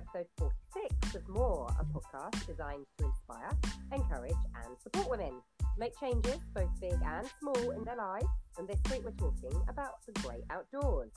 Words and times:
episode 0.00 0.26
46 0.72 1.14
of 1.14 1.28
More, 1.28 1.68
a 1.78 1.84
podcast 1.84 2.46
designed 2.46 2.86
to 2.98 3.04
inspire, 3.04 3.50
encourage, 3.92 4.32
and 4.64 4.76
support 4.82 5.10
women 5.10 5.40
to 5.58 5.66
make 5.78 5.98
changes, 5.98 6.38
both 6.54 6.68
big 6.80 6.94
and 7.04 7.26
small, 7.38 7.70
in 7.72 7.84
their 7.84 7.96
lives. 7.96 8.26
And 8.58 8.66
this 8.66 8.80
week 8.90 9.02
we're 9.04 9.10
talking 9.12 9.60
about 9.68 9.94
the 10.06 10.12
great 10.22 10.44
outdoors. 10.50 11.10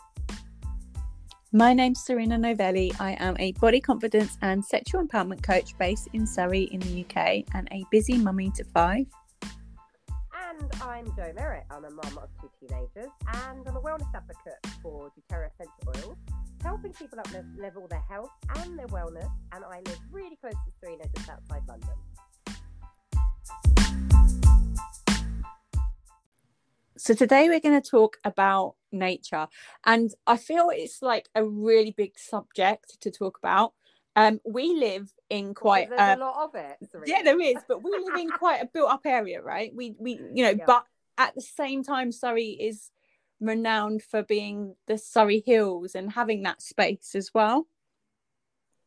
My 1.53 1.73
name's 1.73 2.03
Serena 2.03 2.37
Novelli. 2.37 2.91
I 2.99 3.15
am 3.19 3.37
a 3.39 3.53
body 3.53 3.79
confidence 3.79 4.37
and 4.41 4.65
sexual 4.65 5.05
empowerment 5.05 5.43
coach 5.43 5.77
based 5.77 6.09
in 6.13 6.27
Surrey 6.27 6.63
in 6.63 6.81
the 6.81 7.05
UK 7.05 7.45
and 7.53 7.69
a 7.71 7.85
busy 7.89 8.17
mummy 8.17 8.51
to 8.55 8.65
five. 8.65 9.05
And 9.41 10.71
I'm 10.81 11.05
Jo 11.15 11.31
Merritt. 11.35 11.63
I'm 11.71 11.85
a 11.85 11.89
mum 11.89 12.19
of 12.21 12.29
two 12.41 12.49
teenagers 12.59 13.11
and 13.33 13.65
I'm 13.65 13.77
a 13.77 13.81
wellness 13.81 14.13
advocate 14.13 14.59
for 14.81 15.09
doTERRA 15.31 15.49
essential 15.53 16.09
oils 16.09 16.17
helping 16.63 16.93
people 16.93 17.19
up 17.19 17.27
level 17.57 17.87
their 17.87 18.03
health 18.09 18.29
and 18.55 18.79
their 18.79 18.87
wellness. 18.87 19.29
And 19.51 19.63
I 19.65 19.81
live 19.85 19.99
really 20.11 20.37
close 20.37 20.53
to 20.53 20.71
Serena, 20.79 21.03
just 21.15 21.29
outside 21.29 21.61
London. 21.67 21.89
So 26.97 27.13
today 27.13 27.49
we're 27.49 27.59
going 27.59 27.79
to 27.81 27.89
talk 27.89 28.17
about 28.23 28.75
nature, 28.91 29.47
and 29.85 30.11
I 30.25 30.37
feel 30.37 30.69
it's 30.71 31.01
like 31.01 31.27
a 31.35 31.43
really 31.43 31.91
big 31.91 32.17
subject 32.17 33.01
to 33.01 33.11
talk 33.11 33.37
about. 33.37 33.73
Um, 34.15 34.39
we 34.45 34.73
live 34.75 35.11
in 35.29 35.53
quite 35.53 35.89
well, 35.89 35.99
uh, 35.99 36.15
a 36.15 36.17
lot 36.17 36.43
of 36.45 36.55
it. 36.55 36.77
Serena. 36.89 37.07
Yeah, 37.07 37.23
there 37.23 37.41
is, 37.41 37.55
but 37.67 37.83
we 37.83 37.91
live 37.91 38.15
in 38.19 38.29
quite 38.39 38.61
a 38.61 38.67
built-up 38.67 39.01
area, 39.05 39.41
right? 39.41 39.73
We 39.75 39.95
we 39.97 40.13
you 40.33 40.43
know, 40.43 40.51
yeah. 40.51 40.63
but 40.65 40.85
at 41.17 41.35
the 41.35 41.41
same 41.41 41.83
time, 41.83 42.11
Surrey 42.11 42.51
is 42.51 42.91
renowned 43.39 44.03
for 44.03 44.23
being 44.23 44.75
the 44.87 44.97
Surrey 44.97 45.43
Hills 45.45 45.95
and 45.95 46.11
having 46.11 46.43
that 46.43 46.61
space 46.61 47.15
as 47.15 47.31
well. 47.33 47.67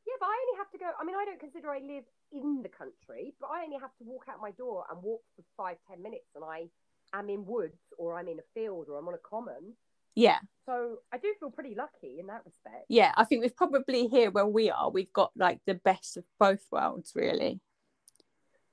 Yeah, 0.07 0.15
but 0.21 0.27
I 0.27 0.37
only 0.47 0.59
have 0.59 0.71
to 0.71 0.79
go. 0.79 0.91
I 1.01 1.05
mean, 1.05 1.17
I 1.17 1.25
don't 1.25 1.41
consider 1.41 1.71
I 1.71 1.81
live 1.81 2.05
in 2.33 2.63
the 2.63 2.69
country, 2.69 3.35
but 3.41 3.49
I 3.49 3.65
only 3.65 3.79
have 3.81 3.95
to 3.99 4.05
walk 4.05 4.27
out 4.31 4.41
my 4.41 4.53
door 4.53 4.85
and 4.91 5.03
walk 5.03 5.23
for 5.35 5.45
five, 5.57 5.77
ten 5.89 6.03
minutes, 6.03 6.27
and 6.35 6.45
I 6.45 6.69
am 7.13 7.29
in 7.29 7.45
woods 7.45 7.79
or 7.99 8.19
I'm 8.19 8.29
in 8.29 8.39
a 8.39 8.43
field 8.55 8.89
or 8.89 8.99
I'm 8.99 9.09
on 9.09 9.15
a 9.15 9.19
common. 9.19 9.75
Yeah. 10.15 10.39
So 10.65 10.99
I 11.13 11.19
do 11.19 11.33
feel 11.39 11.51
pretty 11.51 11.75
lucky 11.75 12.19
in 12.19 12.27
that 12.29 12.43
respect. 12.45 12.87
Yeah, 12.89 13.13
I 13.17 13.25
think 13.25 13.43
we've 13.43 13.55
probably 13.55 14.09
here 14.09 14.31
where 14.31 14.47
we 14.47 14.71
are, 14.71 14.91
we've 14.91 15.13
got 15.13 15.31
like 15.37 15.61
the 15.67 15.75
best 15.75 16.17
of 16.17 16.25
both 16.41 16.65
worlds, 16.73 17.13
really. 17.15 17.61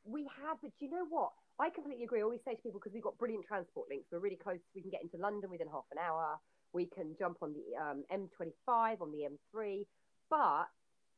We 0.06 0.24
have, 0.24 0.58
but 0.62 0.72
you 0.80 0.90
know 0.90 1.06
what? 1.08 1.32
I 1.60 1.70
completely 1.70 2.04
agree. 2.04 2.20
I 2.20 2.24
always 2.24 2.44
say 2.44 2.56
to 2.56 2.62
people 2.62 2.80
because 2.80 2.94
we've 2.94 3.04
got 3.04 3.18
brilliant 3.18 3.46
transport 3.46 3.88
links. 3.90 4.08
We're 4.12 4.20
really 4.20 4.40
close. 4.42 4.60
We 4.76 4.82
can 4.82 4.90
get 4.90 5.04
into 5.04 5.18
London 5.18 5.50
within 5.50 5.68
half 5.68 5.86
an 5.92 5.98
hour. 5.98 6.40
We 6.74 6.86
can 6.86 7.16
jump 7.18 7.38
on 7.42 7.54
the 7.54 7.78
um, 7.80 8.04
M25 8.12 9.02
on 9.02 9.12
the 9.12 9.28
M3. 9.30 9.86
But 10.30 10.68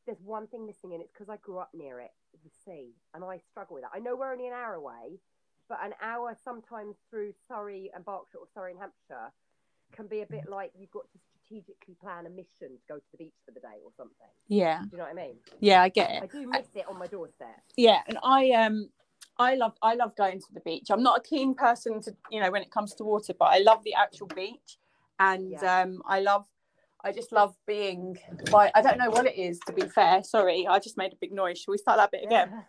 there's 0.04 0.20
one 0.22 0.46
thing 0.46 0.66
missing, 0.66 0.92
and 0.92 1.02
it's 1.02 1.12
because 1.12 1.28
I 1.28 1.36
grew 1.38 1.58
up 1.58 1.70
near 1.74 2.00
it, 2.00 2.12
the 2.44 2.50
sea, 2.64 2.90
and 3.14 3.24
I 3.24 3.38
struggle 3.50 3.74
with 3.74 3.84
that. 3.84 3.92
I 3.94 3.98
know 3.98 4.14
we're 4.14 4.32
only 4.32 4.46
an 4.46 4.52
hour 4.52 4.74
away, 4.74 5.18
but 5.68 5.78
an 5.82 5.94
hour 6.02 6.36
sometimes 6.44 6.96
through 7.10 7.32
Surrey 7.48 7.90
and 7.94 8.04
Berkshire 8.04 8.38
or 8.38 8.46
Surrey 8.54 8.72
and 8.72 8.80
Hampshire 8.80 9.32
can 9.92 10.06
be 10.06 10.20
a 10.20 10.26
bit 10.26 10.48
like 10.48 10.72
you've 10.78 10.90
got 10.90 11.10
to 11.12 11.18
strategically 11.18 11.94
plan 12.00 12.26
a 12.26 12.30
mission 12.30 12.76
to 12.76 12.86
go 12.88 12.96
to 12.96 13.04
the 13.12 13.18
beach 13.18 13.34
for 13.44 13.52
the 13.52 13.60
day 13.60 13.80
or 13.84 13.90
something. 13.96 14.28
Yeah. 14.48 14.80
Do 14.82 14.88
you 14.92 14.98
know 14.98 15.04
what 15.04 15.12
I 15.12 15.26
mean? 15.26 15.36
Yeah, 15.60 15.82
I 15.82 15.88
get 15.88 16.10
it. 16.10 16.22
I 16.22 16.26
do 16.26 16.46
miss 16.46 16.66
it 16.74 16.84
on 16.88 16.98
my 16.98 17.06
doorstep. 17.06 17.62
Yeah, 17.76 18.00
and 18.06 18.18
I 18.22 18.50
um 18.50 18.90
I 19.38 19.54
love 19.54 19.74
I 19.82 19.94
love 19.94 20.16
going 20.16 20.40
to 20.40 20.46
the 20.52 20.60
beach. 20.60 20.86
I'm 20.90 21.02
not 21.02 21.18
a 21.18 21.22
keen 21.22 21.54
person 21.54 22.00
to 22.02 22.14
you 22.30 22.40
know 22.40 22.50
when 22.50 22.62
it 22.62 22.70
comes 22.70 22.94
to 22.94 23.04
water, 23.04 23.34
but 23.38 23.46
I 23.46 23.58
love 23.58 23.84
the 23.84 23.94
actual 23.94 24.28
beach, 24.28 24.78
and 25.18 25.52
yeah. 25.52 25.82
um, 25.82 26.02
I 26.06 26.20
love 26.20 26.46
I 27.04 27.12
just 27.12 27.32
love 27.32 27.54
being 27.66 28.18
by 28.50 28.70
I 28.74 28.82
don't 28.82 28.98
know 28.98 29.10
what 29.10 29.26
it 29.26 29.36
is 29.36 29.58
to 29.66 29.72
be 29.72 29.82
fair. 29.82 30.22
Sorry, 30.22 30.66
I 30.66 30.78
just 30.78 30.96
made 30.96 31.12
a 31.12 31.16
big 31.20 31.32
noise. 31.32 31.58
Shall 31.58 31.72
we 31.72 31.78
start 31.78 31.98
that 31.98 32.10
bit 32.10 32.24
again? 32.24 32.64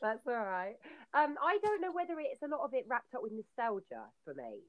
That's 0.00 0.26
all 0.26 0.34
right. 0.34 0.76
Um, 1.14 1.36
I 1.42 1.58
don't 1.62 1.80
know 1.80 1.92
whether 1.92 2.14
it's 2.18 2.42
a 2.42 2.48
lot 2.48 2.60
of 2.60 2.74
it 2.74 2.84
wrapped 2.88 3.14
up 3.14 3.22
with 3.22 3.32
nostalgia 3.32 4.04
for 4.24 4.34
me. 4.34 4.60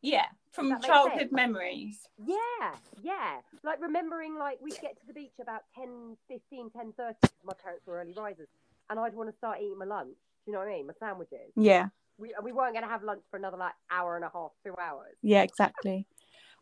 Yeah, 0.00 0.26
from 0.52 0.80
childhood 0.80 1.32
memories. 1.32 1.98
Yeah, 2.24 2.74
yeah. 3.02 3.40
Like 3.62 3.80
remembering 3.80 4.38
like 4.38 4.58
we'd 4.62 4.80
get 4.80 4.98
to 5.00 5.06
the 5.06 5.14
beach 5.14 5.32
about 5.40 5.62
10, 5.74 6.16
15, 6.28 6.70
10, 6.70 6.92
30. 6.96 7.16
My 7.44 7.54
parents 7.54 7.86
were 7.86 8.00
early 8.00 8.12
risers 8.14 8.48
and 8.90 8.98
I'd 8.98 9.14
want 9.14 9.30
to 9.30 9.36
start 9.36 9.58
eating 9.60 9.78
my 9.78 9.84
lunch. 9.84 10.16
Do 10.44 10.50
you 10.50 10.52
know 10.52 10.60
what 10.60 10.68
I 10.68 10.72
mean? 10.72 10.86
My 10.86 10.92
sandwiches. 10.98 11.52
Yeah. 11.56 11.88
We, 12.18 12.34
we 12.42 12.52
weren't 12.52 12.74
going 12.74 12.84
to 12.84 12.90
have 12.90 13.02
lunch 13.02 13.22
for 13.30 13.36
another 13.36 13.56
like 13.56 13.72
hour 13.90 14.16
and 14.16 14.24
a 14.24 14.30
half, 14.32 14.52
two 14.64 14.74
hours. 14.80 15.14
Yeah, 15.22 15.42
exactly. 15.42 16.06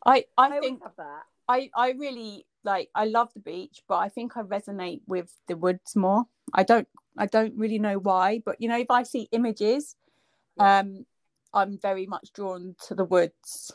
I 0.05 0.25
I, 0.39 0.57
I 0.57 0.61
think 0.61 0.81
that. 0.97 1.23
I 1.49 1.71
I 1.77 1.91
really 1.91 2.47
like 2.65 2.89
I 2.95 3.05
love 3.05 3.29
the 3.35 3.41
beach, 3.41 3.83
but 3.89 3.97
I 3.97 4.09
think 4.09 4.37
I 4.37 4.43
resonate 4.43 5.03
with 5.07 5.33
the 5.49 5.57
woods 5.57 5.95
more. 5.95 6.25
I 6.55 6.63
don't 6.63 6.89
I 7.19 7.27
don't 7.27 7.55
really 7.57 7.79
know 7.79 7.99
why, 7.99 8.43
but 8.45 8.57
you 8.61 8.69
know 8.69 8.79
if 8.79 8.91
I 8.91 9.03
see 9.03 9.29
images, 9.33 9.97
yeah. 10.57 10.79
um, 10.79 11.05
I'm 11.53 11.79
very 11.79 12.07
much 12.07 12.33
drawn 12.33 12.75
to 12.87 12.95
the 12.95 13.05
woods. 13.05 13.73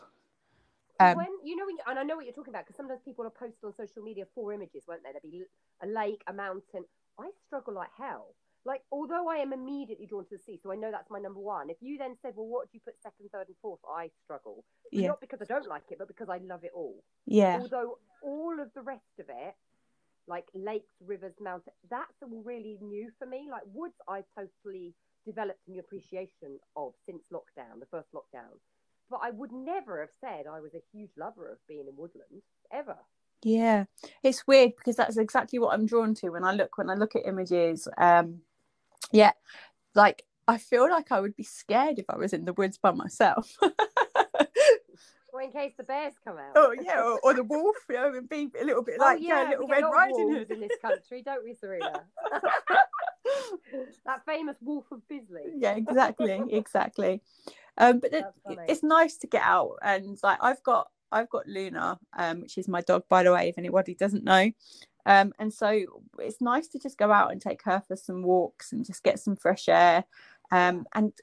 Um, 0.99 1.17
when 1.17 1.27
you 1.43 1.55
know, 1.55 1.65
when 1.65 1.75
you, 1.75 1.83
and 1.87 1.99
I 1.99 2.03
know 2.03 2.15
what 2.15 2.25
you're 2.25 2.33
talking 2.33 2.53
about 2.53 2.65
because 2.65 2.77
sometimes 2.77 3.01
people 3.05 3.25
are 3.25 3.29
posted 3.29 3.63
on 3.63 3.73
social 3.75 4.01
media 4.01 4.25
four 4.33 4.51
images, 4.51 4.83
won't 4.87 5.03
they? 5.03 5.11
There'll 5.11 5.31
be 5.31 5.45
a 5.83 5.87
lake, 5.87 6.23
a 6.27 6.33
mountain. 6.33 6.85
I 7.19 7.29
struggle 7.45 7.73
like 7.73 7.89
hell. 7.97 8.35
Like, 8.66 8.81
although 8.91 9.29
I 9.29 9.38
am 9.38 9.53
immediately 9.53 10.07
drawn 10.07 10.25
to 10.25 10.35
the 10.35 10.44
sea, 10.44 10.59
so 10.61 10.72
I 10.72 10.75
know 10.75 10.91
that's 10.91 11.09
my 11.09 11.19
number 11.19 11.39
one. 11.39 11.69
If 11.69 11.78
you 11.79 11.97
then 11.97 12.17
said, 12.22 12.33
well, 12.35 12.47
what 12.47 12.69
do 12.69 12.72
you 12.73 12.81
put 12.83 13.01
second, 13.01 13.29
third, 13.31 13.47
and 13.47 13.55
fourth? 13.61 13.79
I 13.89 14.09
struggle. 14.25 14.66
Yeah. 14.91 15.07
Not 15.07 15.22
because 15.22 15.41
I 15.41 15.45
don't 15.45 15.67
like 15.67 15.83
it, 15.89 15.97
but 16.00 16.09
because 16.09 16.27
I 16.27 16.39
love 16.39 16.66
it 16.66 16.72
all. 16.75 17.01
Yeah. 17.25 17.59
Although 17.61 18.00
all 18.22 18.59
of 18.59 18.73
the 18.75 18.81
rest 18.81 19.19
of 19.19 19.27
it, 19.29 19.56
like 20.27 20.45
lakes, 20.53 20.91
rivers, 21.06 21.33
mountains, 21.39 21.75
that's 21.89 22.22
all 22.22 22.44
really 22.44 22.77
new 22.81 23.09
for 23.17 23.25
me. 23.25 23.47
Like 23.50 23.63
woods, 23.73 23.95
I 24.09 24.23
totally 24.35 24.94
developed 25.25 25.66
a 25.67 25.72
new 25.72 25.79
appreciation 25.79 26.59
of 26.75 26.91
since 27.06 27.23
lockdown, 27.31 27.79
the 27.79 27.85
first 27.89 28.09
lockdown. 28.13 28.59
But 29.09 29.22
I 29.23 29.29
would 29.29 29.53
never 29.53 30.01
have 30.01 30.11
said 30.19 30.45
I 30.45 30.59
was 30.59 30.73
a 30.73 30.83
huge 30.91 31.11
lover 31.17 31.50
of 31.50 31.66
being 31.69 31.85
in 31.88 31.95
woodland 31.95 32.41
ever. 32.73 32.97
Yeah, 33.43 33.85
it's 34.23 34.47
weird 34.47 34.71
because 34.77 34.95
that's 34.95 35.17
exactly 35.17 35.59
what 35.59 35.73
I'm 35.73 35.85
drawn 35.85 36.15
to 36.15 36.29
when 36.29 36.43
I 36.43 36.53
look 36.53 36.77
when 36.77 36.89
I 36.89 36.95
look 36.95 37.15
at 37.15 37.27
images. 37.27 37.87
Um, 37.97 38.41
yeah, 39.11 39.31
like 39.95 40.23
I 40.47 40.57
feel 40.57 40.89
like 40.89 41.11
I 41.11 41.19
would 41.19 41.35
be 41.35 41.43
scared 41.43 41.99
if 41.99 42.05
I 42.09 42.17
was 42.17 42.33
in 42.33 42.45
the 42.45 42.53
woods 42.53 42.77
by 42.77 42.91
myself. 42.91 43.55
or 45.37 45.41
in 45.41 45.51
case 45.51 45.73
the 45.77 45.83
bears 45.83 46.13
come 46.23 46.37
out. 46.37 46.53
Oh 46.55 46.73
yeah, 46.81 47.01
or, 47.01 47.19
or 47.23 47.33
the 47.33 47.43
wolf. 47.43 47.75
You 47.89 47.95
know, 47.95 48.13
and 48.13 48.27
be 48.27 48.49
a 48.59 48.65
little 48.65 48.83
bit 48.83 48.95
oh, 48.99 49.03
like 49.03 49.19
yeah, 49.21 49.43
yeah 49.43 49.49
Little 49.49 49.67
Red 49.67 49.83
Riding 49.83 50.31
Hood 50.31 50.51
in 50.51 50.59
this 50.61 50.77
country, 50.81 51.21
don't 51.21 51.43
we, 51.43 51.53
Serena? 51.53 52.03
that 54.05 54.25
famous 54.25 54.57
Wolf 54.61 54.85
of 54.91 55.07
Bisley. 55.07 55.43
Yeah, 55.57 55.75
exactly, 55.75 56.41
exactly. 56.49 57.21
Um, 57.77 57.99
but 57.99 58.13
it, 58.13 58.25
it's 58.67 58.81
nice 58.81 59.17
to 59.17 59.27
get 59.27 59.43
out 59.43 59.77
and 59.83 60.17
like 60.23 60.39
I've 60.41 60.63
got 60.63 60.89
I've 61.12 61.29
got 61.29 61.47
Luna, 61.47 62.00
um, 62.18 62.41
which 62.41 62.57
is 62.57 62.68
my 62.68 62.81
dog, 62.81 63.03
by 63.09 63.23
the 63.23 63.34
way, 63.34 63.50
if 63.50 63.57
anybody 63.57 63.95
doesn't 63.95 64.23
know. 64.23 64.51
Um, 65.06 65.34
and 65.40 65.53
so 65.53 66.01
it's 66.19 66.41
nice 66.41 66.68
to 66.69 66.79
just 66.79 66.97
go 66.97 67.12
out 67.12 67.31
and 67.31 67.41
take 67.41 67.63
her 67.63 67.81
for 67.88 67.95
some 67.95 68.23
walks 68.23 68.73
and 68.73 68.85
just 68.85 69.03
get 69.03 69.19
some 69.19 69.38
fresh 69.38 69.69
air. 69.69 70.03
Um, 70.51 70.85
and 70.94 71.13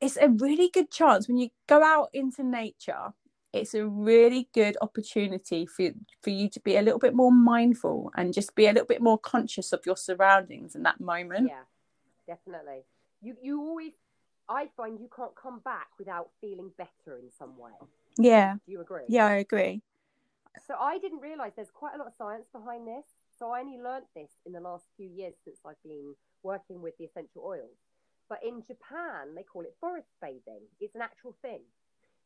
it's 0.00 0.16
a 0.16 0.28
really 0.28 0.70
good 0.72 0.90
chance 0.90 1.26
when 1.26 1.36
you 1.36 1.48
go 1.66 1.82
out 1.82 2.10
into 2.12 2.44
nature. 2.44 3.12
It's 3.52 3.74
a 3.74 3.86
really 3.86 4.48
good 4.52 4.76
opportunity 4.80 5.66
for 5.66 5.90
for 6.22 6.30
you 6.30 6.48
to 6.50 6.60
be 6.60 6.76
a 6.76 6.82
little 6.82 6.98
bit 6.98 7.14
more 7.14 7.32
mindful 7.32 8.12
and 8.14 8.34
just 8.34 8.54
be 8.54 8.66
a 8.66 8.72
little 8.72 8.86
bit 8.86 9.00
more 9.00 9.18
conscious 9.18 9.72
of 9.72 9.80
your 9.86 9.96
surroundings 9.96 10.74
in 10.74 10.82
that 10.82 11.00
moment. 11.00 11.48
Yeah, 11.48 11.62
definitely. 12.26 12.84
You 13.22 13.36
you 13.42 13.60
always, 13.60 13.92
I 14.48 14.68
find 14.76 15.00
you 15.00 15.08
can't 15.14 15.34
come 15.34 15.60
back 15.60 15.88
without 15.98 16.30
feeling 16.40 16.70
better 16.76 17.18
in 17.18 17.30
some 17.38 17.56
way. 17.56 17.72
Yeah. 18.18 18.54
Do 18.64 18.72
you 18.72 18.80
agree? 18.80 19.04
Yeah, 19.08 19.26
I 19.26 19.36
agree. 19.36 19.82
So 20.66 20.74
I 20.80 20.98
didn't 20.98 21.20
realize 21.20 21.52
there's 21.54 21.70
quite 21.70 21.94
a 21.94 21.98
lot 21.98 22.06
of 22.06 22.14
science 22.16 22.46
behind 22.52 22.86
this. 22.86 23.04
So 23.38 23.50
I 23.52 23.60
only 23.60 23.78
learnt 23.78 24.06
this 24.14 24.30
in 24.46 24.52
the 24.52 24.60
last 24.60 24.86
few 24.96 25.08
years 25.08 25.34
since 25.44 25.58
I've 25.66 25.82
been 25.84 26.14
working 26.42 26.80
with 26.80 26.96
the 26.98 27.04
essential 27.04 27.42
oils. 27.44 27.76
But 28.28 28.40
in 28.42 28.62
Japan, 28.62 29.34
they 29.36 29.42
call 29.42 29.62
it 29.62 29.76
forest 29.80 30.08
bathing. 30.20 30.64
It's 30.80 30.94
an 30.94 31.02
actual 31.02 31.36
thing. 31.42 31.60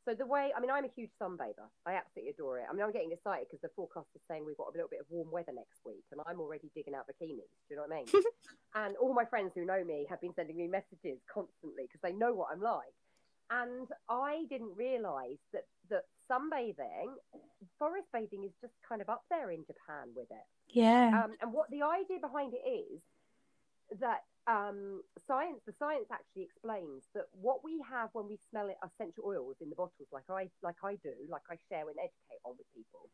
So 0.06 0.14
the 0.14 0.24
way, 0.24 0.50
I 0.56 0.60
mean, 0.60 0.70
I'm 0.70 0.84
a 0.84 0.94
huge 0.96 1.10
sunbather. 1.20 1.68
I 1.84 1.92
absolutely 1.92 2.30
adore 2.30 2.58
it. 2.58 2.66
I 2.70 2.72
mean, 2.72 2.82
I'm 2.82 2.92
getting 2.92 3.12
excited 3.12 3.46
because 3.50 3.60
the 3.60 3.68
forecast 3.76 4.08
is 4.14 4.22
saying 4.26 4.46
we've 4.46 4.56
got 4.56 4.72
a 4.72 4.76
little 4.76 4.88
bit 4.88 5.00
of 5.00 5.06
warm 5.10 5.30
weather 5.30 5.52
next 5.52 5.84
week, 5.84 6.04
and 6.10 6.20
I'm 6.26 6.40
already 6.40 6.70
digging 6.74 6.94
out 6.94 7.04
bikinis. 7.04 7.52
Do 7.68 7.68
you 7.68 7.76
know 7.76 7.84
what 7.84 7.92
I 7.92 8.00
mean? 8.00 8.08
and 8.74 8.96
all 8.96 9.12
my 9.12 9.26
friends 9.26 9.52
who 9.54 9.66
know 9.66 9.84
me 9.84 10.06
have 10.08 10.20
been 10.22 10.32
sending 10.34 10.56
me 10.56 10.68
messages 10.68 11.20
constantly 11.28 11.84
because 11.84 12.00
they 12.02 12.16
know 12.16 12.32
what 12.32 12.48
I'm 12.50 12.62
like. 12.62 12.96
And 13.50 13.88
I 14.08 14.46
didn't 14.48 14.72
realise 14.74 15.42
that 15.52 15.64
that 15.79 15.79
sunbathing, 16.30 17.14
forest 17.78 18.08
bathing 18.12 18.44
is 18.44 18.52
just 18.60 18.74
kind 18.86 19.00
of 19.02 19.08
up 19.08 19.24
there 19.30 19.50
in 19.50 19.64
Japan 19.66 20.08
with 20.14 20.30
it. 20.30 20.46
Yeah. 20.68 21.24
Um, 21.24 21.34
and 21.40 21.52
what 21.52 21.70
the 21.70 21.82
idea 21.82 22.18
behind 22.20 22.54
it 22.54 22.68
is 22.68 23.02
that 23.98 24.22
um, 24.46 25.02
science, 25.26 25.60
the 25.66 25.72
science 25.72 26.06
actually 26.12 26.42
explains 26.42 27.08
that 27.14 27.24
what 27.32 27.64
we 27.64 27.82
have 27.90 28.10
when 28.12 28.28
we 28.28 28.38
smell 28.50 28.68
it, 28.68 28.76
essential 28.84 29.24
oils 29.26 29.56
in 29.60 29.68
the 29.68 29.76
bottles, 29.76 30.08
like 30.12 30.28
I 30.30 30.48
like 30.62 30.76
I 30.84 30.94
do, 30.94 31.12
like 31.28 31.42
I 31.50 31.56
share 31.68 31.88
and 31.88 31.98
educate 31.98 32.40
on 32.44 32.54
with 32.56 32.66
people, 32.74 33.10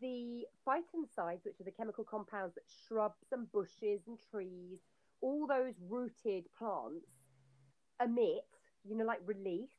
the 0.00 0.46
phytoncides, 0.66 1.44
which 1.44 1.60
are 1.60 1.64
the 1.64 1.70
chemical 1.70 2.04
compounds 2.04 2.54
that 2.54 2.64
shrubs 2.86 3.26
and 3.32 3.50
bushes 3.52 4.00
and 4.06 4.18
trees, 4.30 4.80
all 5.20 5.46
those 5.46 5.74
rooted 5.88 6.44
plants 6.58 7.22
emit, 8.02 8.44
you 8.84 8.96
know, 8.96 9.04
like 9.04 9.20
release, 9.24 9.75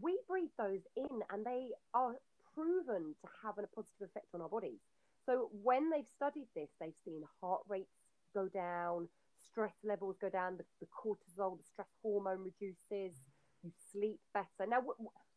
we 0.00 0.18
breathe 0.28 0.50
those 0.58 0.80
in 0.96 1.20
and 1.30 1.44
they 1.44 1.68
are 1.94 2.14
proven 2.54 3.14
to 3.20 3.28
have 3.42 3.58
a 3.58 3.66
positive 3.74 4.08
effect 4.08 4.26
on 4.34 4.40
our 4.40 4.48
bodies. 4.48 4.80
So 5.26 5.50
when 5.62 5.90
they've 5.90 6.08
studied 6.16 6.48
this, 6.54 6.68
they've 6.80 6.94
seen 7.04 7.22
heart 7.40 7.60
rates 7.68 7.88
go 8.34 8.48
down, 8.48 9.08
stress 9.44 9.74
levels 9.84 10.16
go 10.20 10.28
down, 10.28 10.56
the, 10.56 10.64
the 10.80 10.86
cortisol, 10.86 11.58
the 11.58 11.64
stress 11.64 11.88
hormone 12.02 12.40
reduces, 12.42 13.16
you 13.62 13.70
sleep 13.92 14.18
better. 14.34 14.68
Now, 14.68 14.82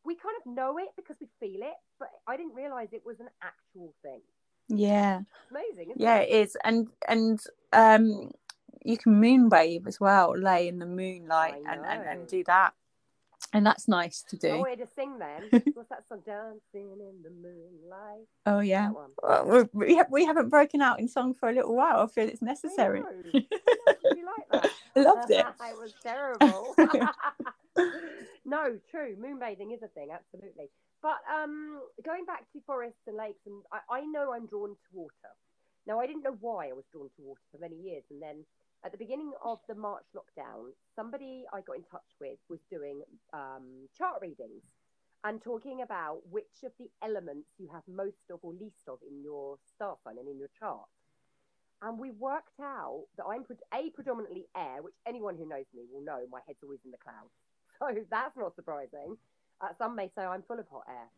we 0.04 0.16
kind 0.16 0.36
of 0.40 0.54
know 0.54 0.78
it 0.78 0.90
because 0.96 1.18
we 1.19 1.28
feel 1.40 1.62
it, 1.62 1.75
but 2.00 2.10
I 2.28 2.38
didn't 2.38 2.56
realize 2.56 2.90
it 2.92 3.06
was 3.06 3.19
an 3.19 3.30
actual 3.44 3.94
thing. 4.02 4.22
Yeah. 4.68 5.22
amazing. 5.52 5.94
yeah, 5.98 6.19
it? 6.19 6.30
it 6.30 6.36
is. 6.36 6.57
And, 6.63 6.88
and, 7.07 7.40
um, 7.74 8.31
you 8.84 8.98
can 8.98 9.22
moonbathe 9.22 9.88
as 9.88 10.00
well, 10.00 10.36
lay 10.38 10.68
in 10.68 10.80
the 10.80 10.86
moonlight 10.86 11.62
and, 11.68 11.86
and, 11.86 12.07
and 12.07 12.28
do 12.28 12.44
that 12.46 12.74
and 13.56 13.66
that's 13.66 13.88
nice 13.88 14.22
to 14.24 14.36
do. 14.36 14.50
I 14.50 14.56
wanted 14.57 14.80
to 14.80 14.88
sing 14.96 15.18
then. 15.18 15.44
What's 15.74 15.88
that 15.90 16.04
song? 16.10 16.22
Dancing 16.25 16.92
in 16.92 17.24
the 17.24 17.30
moonlight. 17.30 18.28
Oh 18.46 18.60
yeah. 18.60 18.92
Well, 19.24 19.69
we 19.72 19.96
have, 19.96 20.07
we 20.12 20.25
haven't 20.25 20.50
broken 20.50 20.81
out 20.81 21.00
in 21.00 21.07
song 21.07 21.34
for 21.34 21.48
a 21.48 21.54
little 21.54 21.74
while. 21.74 22.02
I 22.02 22.07
feel 22.07 22.28
it's 22.28 22.42
necessary. 22.42 23.02
I 23.02 23.34
you 23.34 23.42
like 24.52 24.62
that? 24.62 24.72
I 24.98 25.00
loved 25.00 25.31
it. 25.31 25.46
it 25.46 25.80
was 25.80 25.94
terrible. 26.04 26.75
no, 28.46 28.78
true. 28.92 29.16
Moonbathing 29.16 29.74
is 29.74 29.81
a 29.84 29.88
thing, 29.88 30.10
absolutely. 30.13 30.69
But 31.02 31.19
um, 31.34 31.80
going 32.04 32.25
back 32.25 32.52
to 32.52 32.60
forests 32.66 33.07
and 33.07 33.16
lakes, 33.16 33.40
and 33.46 33.63
I, 33.72 34.00
I 34.00 34.02
know 34.02 34.34
I'm 34.34 34.48
drawn 34.48 34.72
to 34.72 34.90
water. 34.92 35.31
Now 35.88 36.02
I 36.02 36.07
didn't 36.07 36.24
know 36.24 36.36
why 36.42 36.68
I 36.68 36.74
was 36.74 36.84
drawn 36.92 37.07
to 37.07 37.22
water 37.22 37.42
for 37.54 37.60
many 37.60 37.78
years, 37.78 38.04
and 38.12 38.22
then 38.22 38.44
at 38.85 38.91
the 38.91 38.97
beginning 38.97 39.31
of 39.43 39.59
the 39.67 39.73
March 39.73 40.05
lockdown, 40.15 40.69
somebody 40.95 41.43
I 41.51 41.61
got 41.61 41.77
in 41.77 41.83
touch 41.89 42.05
with 42.21 42.37
was 42.49 42.59
doing 42.69 43.01
um, 43.33 43.89
chart 43.97 44.21
readings 44.21 44.61
and 45.23 45.41
talking 45.41 45.81
about 45.81 46.19
which 46.29 46.63
of 46.63 46.71
the 46.77 46.87
elements 47.03 47.49
you 47.57 47.67
have 47.73 47.81
most 47.87 48.29
of 48.31 48.39
or 48.43 48.53
least 48.53 48.87
of 48.87 48.99
in 49.09 49.23
your 49.23 49.57
star 49.65 49.97
sign 50.03 50.19
and 50.19 50.29
in 50.29 50.37
your 50.37 50.49
chart. 50.59 50.85
And 51.81 51.99
we 51.99 52.11
worked 52.11 52.59
out 52.61 53.05
that 53.17 53.25
I'm 53.25 53.43
a 53.73 53.89
predominantly 53.89 54.45
air, 54.55 54.83
which 54.83 54.93
anyone 55.07 55.35
who 55.35 55.49
knows 55.49 55.65
me 55.73 55.83
will 55.91 56.03
know 56.03 56.19
my 56.31 56.39
head's 56.45 56.59
always 56.63 56.79
in 56.85 56.91
the 56.91 56.97
clouds. 56.97 57.31
So 57.77 57.87
that's 58.09 58.37
not 58.37 58.55
surprising. 58.55 59.17
Uh, 59.59 59.67
some 59.77 59.97
may 59.97 60.09
say 60.15 60.23
I'm 60.23 60.43
full 60.43 60.59
of 60.59 60.65
hot 60.71 60.83
air. 60.87 61.09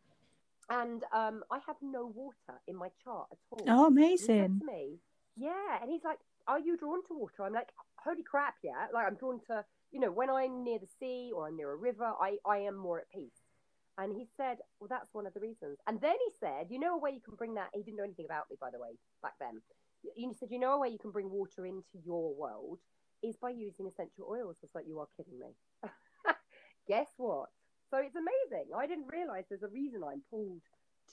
And 0.71 1.03
um, 1.13 1.43
I 1.51 1.59
have 1.67 1.75
no 1.83 2.07
water 2.07 2.59
in 2.67 2.75
my 2.75 2.87
chart 3.03 3.27
at 3.31 3.37
all. 3.51 3.63
Oh, 3.67 3.85
amazing. 3.85 4.59
me, 4.65 4.97
yeah. 5.35 5.77
And 5.79 5.91
he's 5.91 6.03
like, 6.03 6.17
are 6.47 6.59
you 6.59 6.77
drawn 6.77 7.03
to 7.07 7.13
water? 7.13 7.43
I'm 7.43 7.53
like, 7.53 7.69
holy 7.97 8.23
crap, 8.23 8.55
yeah. 8.63 8.87
Like 8.93 9.07
I'm 9.07 9.15
drawn 9.15 9.39
to, 9.47 9.63
you 9.91 9.99
know, 9.99 10.11
when 10.11 10.29
I'm 10.29 10.63
near 10.63 10.79
the 10.79 10.87
sea 10.99 11.31
or 11.35 11.47
I'm 11.47 11.57
near 11.57 11.71
a 11.71 11.75
river, 11.75 12.05
I, 12.19 12.37
I 12.45 12.59
am 12.59 12.75
more 12.75 12.99
at 12.99 13.09
peace. 13.09 13.41
And 13.97 14.15
he 14.15 14.27
said, 14.37 14.57
well, 14.79 14.87
that's 14.87 15.09
one 15.13 15.25
of 15.25 15.33
the 15.33 15.39
reasons. 15.39 15.77
And 15.87 15.99
then 15.99 16.13
he 16.13 16.31
said, 16.39 16.67
you 16.69 16.79
know 16.79 16.95
a 16.95 16.99
way 16.99 17.11
you 17.11 17.21
can 17.21 17.35
bring 17.35 17.55
that. 17.55 17.69
He 17.73 17.81
didn't 17.81 17.97
know 17.97 18.03
anything 18.03 18.25
about 18.25 18.45
me, 18.49 18.55
by 18.61 18.69
the 18.71 18.79
way, 18.79 18.93
back 19.23 19.33
then. 19.39 19.61
He 20.15 20.29
said, 20.39 20.49
you 20.51 20.59
know 20.59 20.73
a 20.73 20.79
way 20.79 20.89
you 20.89 20.99
can 20.99 21.11
bring 21.11 21.31
water 21.31 21.65
into 21.65 21.97
your 22.05 22.33
world 22.35 22.77
is 23.23 23.35
by 23.37 23.49
using 23.49 23.87
essential 23.87 24.27
oils. 24.29 24.57
I 24.61 24.65
was 24.65 24.75
like, 24.75 24.85
you 24.87 24.99
are 24.99 25.07
kidding 25.17 25.39
me. 25.39 25.47
Guess 26.87 27.07
what? 27.17 27.49
So 27.89 27.97
it's 27.97 28.15
amazing. 28.15 28.69
I 28.77 28.85
didn't 28.85 29.07
realize 29.07 29.45
there's 29.49 29.63
a 29.63 29.67
reason 29.67 30.01
I'm 30.03 30.21
pulled 30.29 30.61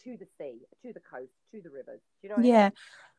to 0.03 0.17
the 0.17 0.27
sea, 0.39 0.61
to 0.83 0.93
the 0.93 1.01
coast, 1.01 1.33
to 1.53 1.61
the 1.61 1.71
rivers. 1.71 2.01
Do 2.21 2.29
you 2.29 2.37
know? 2.37 2.43
yeah. 2.43 2.71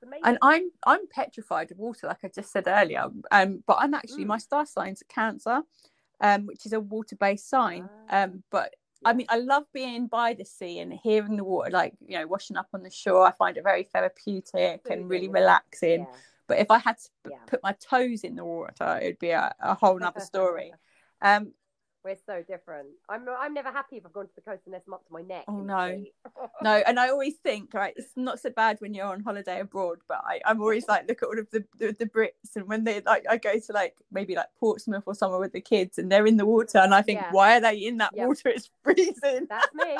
I 0.03 0.09
mean? 0.09 0.21
And 0.23 0.37
I'm 0.41 0.69
I'm 0.85 1.07
petrified 1.07 1.71
of 1.71 1.77
water, 1.77 2.07
like 2.07 2.23
I 2.23 2.27
just 2.27 2.51
said 2.51 2.65
earlier. 2.67 3.05
Um, 3.31 3.63
but 3.65 3.77
I'm 3.79 3.93
actually 3.93 4.25
mm. 4.25 4.27
my 4.27 4.37
star 4.37 4.65
sign's 4.65 5.03
Cancer, 5.07 5.61
um, 6.21 6.45
which 6.45 6.65
is 6.65 6.73
a 6.73 6.79
water-based 6.79 7.49
sign. 7.49 7.89
Ah. 8.09 8.23
Um, 8.23 8.43
but 8.51 8.75
I 9.03 9.13
mean, 9.13 9.27
I 9.29 9.37
love 9.37 9.63
being 9.73 10.07
by 10.07 10.33
the 10.33 10.45
sea 10.45 10.79
and 10.79 10.93
hearing 10.93 11.37
the 11.37 11.43
water, 11.43 11.69
like 11.71 11.93
you 12.05 12.17
know, 12.17 12.27
washing 12.27 12.57
up 12.57 12.67
on 12.73 12.83
the 12.83 12.89
shore. 12.89 13.25
I 13.25 13.31
find 13.31 13.57
it 13.57 13.63
very 13.63 13.83
therapeutic 13.83 14.81
and 14.89 15.09
really 15.09 15.29
relaxing. 15.29 16.01
Yeah. 16.01 16.17
But 16.47 16.59
if 16.59 16.69
I 16.69 16.77
had 16.77 16.97
to 16.97 17.31
yeah. 17.31 17.37
put 17.47 17.63
my 17.63 17.73
toes 17.73 18.23
in 18.23 18.35
the 18.35 18.45
water, 18.45 18.99
it 19.01 19.05
would 19.05 19.19
be 19.19 19.31
a, 19.31 19.53
a 19.59 19.73
whole 19.73 19.97
nother 19.97 20.19
story. 20.19 20.73
um, 21.21 21.53
we're 22.05 22.15
so 22.25 22.43
different. 22.47 22.87
I'm 23.09 23.27
I'm 23.27 23.53
never 23.53 23.71
happy 23.71 23.97
if 23.97 24.05
I've 24.05 24.13
gone 24.13 24.27
to 24.27 24.35
the 24.35 24.41
coast 24.41 24.61
and 24.65 24.73
there's 24.73 24.83
up 24.93 25.05
to 25.07 25.11
my 25.11 25.23
neck. 25.23 25.45
Oh 25.47 25.59
no, 25.59 26.05
no. 26.61 26.83
And 26.85 26.99
I 26.99 27.09
always 27.09 27.33
think 27.43 27.73
right, 27.73 27.93
it's 27.97 28.11
not 28.15 28.39
so 28.39 28.51
bad 28.51 28.77
when 28.79 28.93
you're 28.93 29.07
on 29.07 29.21
holiday 29.21 29.59
abroad, 29.59 29.97
but 30.07 30.21
I, 30.23 30.39
I'm 30.45 30.61
always 30.61 30.87
like 30.87 31.07
look 31.09 31.23
at 31.23 31.27
all 31.27 31.39
of 31.39 31.49
the, 31.49 31.65
the, 31.79 31.95
the 31.97 32.05
Brits 32.05 32.55
and 32.55 32.67
when 32.67 32.83
they 32.83 33.01
like 33.01 33.25
I 33.27 33.37
go 33.37 33.59
to 33.59 33.73
like 33.73 33.95
maybe 34.11 34.35
like 34.35 34.47
Portsmouth 34.59 35.03
or 35.07 35.15
somewhere 35.15 35.39
with 35.39 35.53
the 35.53 35.61
kids 35.61 35.97
and 35.97 36.11
they're 36.11 36.27
in 36.27 36.37
the 36.37 36.45
water 36.45 36.77
and 36.77 36.93
I 36.93 37.01
think 37.01 37.21
yeah. 37.21 37.31
why 37.31 37.57
are 37.57 37.61
they 37.61 37.75
in 37.77 37.97
that 37.97 38.11
yep. 38.13 38.27
water? 38.27 38.49
It's 38.49 38.69
freezing. 38.83 39.47
That's 39.49 39.73
me. 39.73 39.97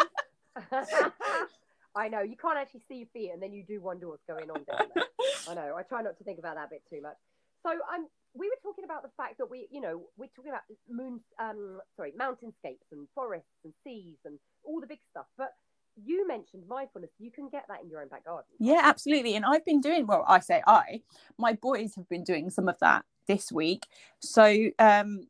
I 1.97 2.07
know 2.09 2.21
you 2.21 2.35
can't 2.35 2.57
actually 2.57 2.83
see 2.87 2.97
your 2.97 3.07
feet 3.13 3.31
and 3.33 3.41
then 3.41 3.51
you 3.51 3.63
do 3.63 3.81
wonder 3.81 4.07
what's 4.09 4.25
going 4.27 4.51
on 4.51 4.63
down 4.63 4.87
there. 4.93 5.05
I 5.49 5.53
know. 5.55 5.75
I 5.75 5.81
try 5.81 6.03
not 6.03 6.17
to 6.19 6.23
think 6.23 6.37
about 6.37 6.55
that 6.55 6.69
bit 6.69 6.83
too 6.89 7.01
much. 7.01 7.17
So 7.65 7.71
I'm 7.71 8.01
um, 8.01 8.07
we 8.35 8.47
were 8.47 8.59
talking 8.61 8.83
about 8.83 9.01
the 9.01 9.09
fact 9.17 9.37
that 9.39 9.49
we, 9.49 9.67
you 9.71 9.81
know, 9.81 10.03
we're 10.17 10.29
talking 10.35 10.51
about 10.51 10.63
moon, 10.89 11.21
um, 11.39 11.79
sorry, 11.95 12.11
mountainscapes 12.19 12.91
and 12.91 13.07
forests 13.15 13.47
and 13.63 13.73
seas 13.83 14.17
and 14.25 14.37
all 14.63 14.81
the 14.81 14.87
big 14.87 14.99
stuff. 15.09 15.25
But 15.37 15.53
you 15.95 16.27
mentioned 16.27 16.63
mindfulness. 16.67 17.11
You 17.17 17.31
can 17.31 17.49
get 17.49 17.63
that 17.69 17.81
in 17.81 17.89
your 17.89 18.01
own 18.01 18.09
back 18.09 18.25
garden. 18.25 18.51
Yeah, 18.59 18.81
absolutely. 18.83 19.35
And 19.35 19.45
I've 19.45 19.65
been 19.65 19.79
doing 19.79 20.05
well. 20.05 20.25
I 20.27 20.39
say 20.39 20.61
I. 20.67 21.01
My 21.37 21.53
boys 21.53 21.95
have 21.95 22.09
been 22.09 22.25
doing 22.25 22.49
some 22.49 22.67
of 22.67 22.77
that 22.79 23.05
this 23.27 23.51
week. 23.51 23.83
So 24.19 24.69
um, 24.77 25.27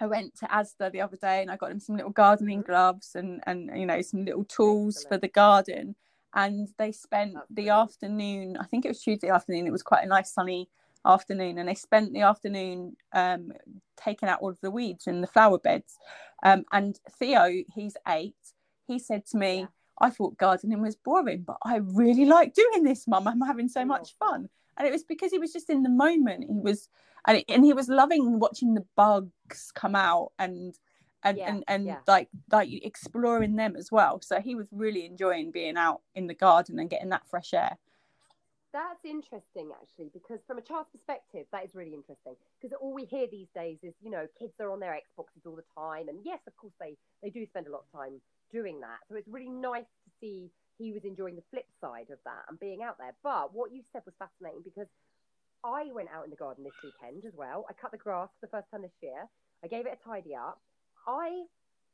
I 0.00 0.06
went 0.06 0.34
to 0.40 0.46
Asda 0.46 0.90
the 0.90 1.00
other 1.00 1.16
day 1.16 1.40
and 1.40 1.50
I 1.50 1.56
got 1.56 1.68
them 1.68 1.80
some 1.80 1.96
little 1.96 2.10
gardening 2.10 2.60
mm-hmm. 2.60 2.72
gloves 2.72 3.12
and 3.14 3.42
and 3.46 3.70
you 3.74 3.86
know 3.86 4.02
some 4.02 4.24
little 4.24 4.44
tools 4.44 4.96
Excellent. 4.96 5.14
for 5.14 5.20
the 5.20 5.28
garden. 5.28 5.94
And 6.34 6.68
they 6.78 6.92
spent 6.92 7.34
That's 7.34 7.46
the 7.48 7.68
afternoon. 7.70 8.58
I 8.60 8.64
think 8.64 8.84
it 8.84 8.88
was 8.88 9.00
Tuesday 9.00 9.30
afternoon. 9.30 9.66
It 9.66 9.72
was 9.72 9.82
quite 9.82 10.04
a 10.04 10.08
nice 10.08 10.32
sunny 10.32 10.68
afternoon 11.08 11.58
and 11.58 11.68
they 11.68 11.74
spent 11.74 12.12
the 12.12 12.20
afternoon 12.20 12.96
um, 13.12 13.52
taking 13.96 14.28
out 14.28 14.40
all 14.40 14.50
of 14.50 14.60
the 14.60 14.70
weeds 14.70 15.06
in 15.06 15.20
the 15.20 15.26
flower 15.26 15.58
beds. 15.58 15.98
Um, 16.44 16.64
and 16.70 16.98
Theo, 17.18 17.64
he's 17.74 17.96
eight, 18.06 18.36
he 18.86 18.98
said 18.98 19.26
to 19.26 19.38
me, 19.38 19.60
yeah. 19.60 19.66
I 20.00 20.10
thought 20.10 20.38
gardening 20.38 20.80
was 20.80 20.94
boring, 20.94 21.42
but 21.42 21.56
I 21.64 21.76
really 21.76 22.24
like 22.24 22.54
doing 22.54 22.84
this, 22.84 23.08
mum. 23.08 23.26
I'm 23.26 23.40
having 23.40 23.68
so 23.68 23.84
much 23.84 24.14
fun. 24.18 24.48
And 24.76 24.86
it 24.86 24.92
was 24.92 25.02
because 25.02 25.32
he 25.32 25.38
was 25.38 25.52
just 25.52 25.70
in 25.70 25.82
the 25.82 25.88
moment. 25.88 26.44
He 26.48 26.60
was, 26.60 26.88
and, 27.26 27.42
and 27.48 27.64
he 27.64 27.72
was 27.72 27.88
loving 27.88 28.38
watching 28.38 28.74
the 28.74 28.86
bugs 28.94 29.72
come 29.74 29.96
out 29.96 30.32
and 30.38 30.74
and 31.24 31.36
yeah, 31.36 31.48
and, 31.48 31.64
and 31.66 31.86
yeah. 31.86 31.98
like 32.06 32.28
like 32.50 32.68
exploring 32.70 33.56
them 33.56 33.74
as 33.76 33.90
well. 33.90 34.20
So 34.22 34.40
he 34.40 34.54
was 34.54 34.68
really 34.70 35.04
enjoying 35.04 35.50
being 35.50 35.76
out 35.76 36.00
in 36.14 36.26
the 36.28 36.34
garden 36.34 36.78
and 36.78 36.88
getting 36.88 37.08
that 37.08 37.26
fresh 37.28 37.52
air. 37.54 37.76
That's 38.72 39.04
interesting, 39.04 39.70
actually, 39.72 40.10
because 40.12 40.40
from 40.46 40.58
a 40.58 40.60
child's 40.60 40.90
perspective, 40.90 41.46
that 41.52 41.64
is 41.64 41.74
really 41.74 41.94
interesting. 41.94 42.36
Because 42.60 42.76
all 42.80 42.92
we 42.92 43.06
hear 43.06 43.26
these 43.26 43.48
days 43.54 43.78
is, 43.82 43.94
you 44.02 44.10
know, 44.10 44.26
kids 44.38 44.52
are 44.60 44.70
on 44.70 44.80
their 44.80 44.92
Xboxes 44.92 45.46
all 45.46 45.56
the 45.56 45.64
time, 45.74 46.08
and 46.08 46.18
yes, 46.22 46.40
of 46.46 46.54
course, 46.56 46.74
they 46.78 46.96
they 47.22 47.30
do 47.30 47.46
spend 47.46 47.66
a 47.66 47.70
lot 47.70 47.84
of 47.88 47.98
time 47.98 48.20
doing 48.52 48.80
that. 48.80 48.98
So 49.08 49.16
it's 49.16 49.28
really 49.28 49.48
nice 49.48 49.88
to 50.04 50.10
see 50.20 50.50
he 50.78 50.92
was 50.92 51.04
enjoying 51.04 51.36
the 51.36 51.42
flip 51.50 51.66
side 51.80 52.10
of 52.10 52.18
that 52.24 52.44
and 52.48 52.60
being 52.60 52.82
out 52.82 52.98
there. 52.98 53.14
But 53.22 53.54
what 53.54 53.72
you 53.72 53.82
said 53.92 54.02
was 54.04 54.14
fascinating 54.18 54.62
because 54.62 54.88
I 55.64 55.90
went 55.92 56.08
out 56.14 56.24
in 56.24 56.30
the 56.30 56.36
garden 56.36 56.64
this 56.64 56.78
weekend 56.82 57.24
as 57.24 57.34
well. 57.34 57.66
I 57.68 57.72
cut 57.72 57.90
the 57.90 57.98
grass 57.98 58.28
for 58.38 58.46
the 58.46 58.50
first 58.50 58.70
time 58.70 58.82
this 58.82 58.96
year. 59.02 59.26
I 59.64 59.66
gave 59.66 59.86
it 59.86 59.98
a 60.00 60.04
tidy 60.08 60.34
up. 60.34 60.60
I 61.06 61.42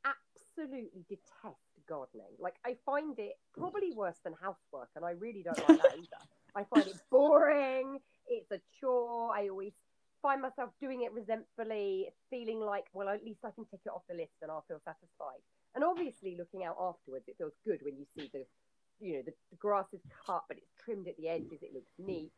absolutely 0.05 1.05
detest 1.09 1.57
gardening. 1.87 2.35
Like 2.39 2.55
I 2.65 2.77
find 2.85 3.17
it 3.17 3.37
probably 3.57 3.91
worse 3.91 4.19
than 4.23 4.33
housework, 4.33 4.89
and 4.95 5.03
I 5.03 5.11
really 5.11 5.41
don't 5.41 5.57
like 5.57 5.81
that 5.81 5.93
either. 5.97 6.23
I 6.55 6.63
find 6.63 6.87
it 6.87 6.95
boring. 7.11 7.99
It's 8.27 8.51
a 8.51 8.59
chore. 8.79 9.35
I 9.35 9.49
always 9.49 9.73
find 10.21 10.41
myself 10.41 10.71
doing 10.79 11.03
it 11.03 11.11
resentfully, 11.13 12.09
feeling 12.29 12.59
like, 12.59 12.85
well, 12.93 13.09
at 13.09 13.23
least 13.23 13.39
I 13.43 13.51
can 13.51 13.65
tick 13.65 13.81
it 13.85 13.89
off 13.89 14.01
the 14.09 14.15
list 14.15 14.33
and 14.41 14.49
I'll 14.49 14.65
feel 14.67 14.81
satisfied. 14.83 15.43
And 15.75 15.83
obviously, 15.83 16.35
looking 16.37 16.63
out 16.63 16.77
afterwards, 16.79 17.25
it 17.27 17.35
feels 17.37 17.53
good 17.65 17.81
when 17.83 17.97
you 17.97 18.05
see 18.15 18.29
the, 18.31 18.45
you 18.99 19.13
know, 19.15 19.21
the, 19.25 19.33
the 19.51 19.57
grass 19.57 19.85
is 19.93 19.99
cut, 20.25 20.45
but 20.47 20.57
it's 20.57 20.71
trimmed 20.83 21.07
at 21.07 21.17
the 21.17 21.27
edges. 21.27 21.59
It 21.61 21.73
looks 21.73 21.91
neat, 21.99 22.31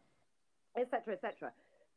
etc., 0.75 1.13
etc. 1.13 1.51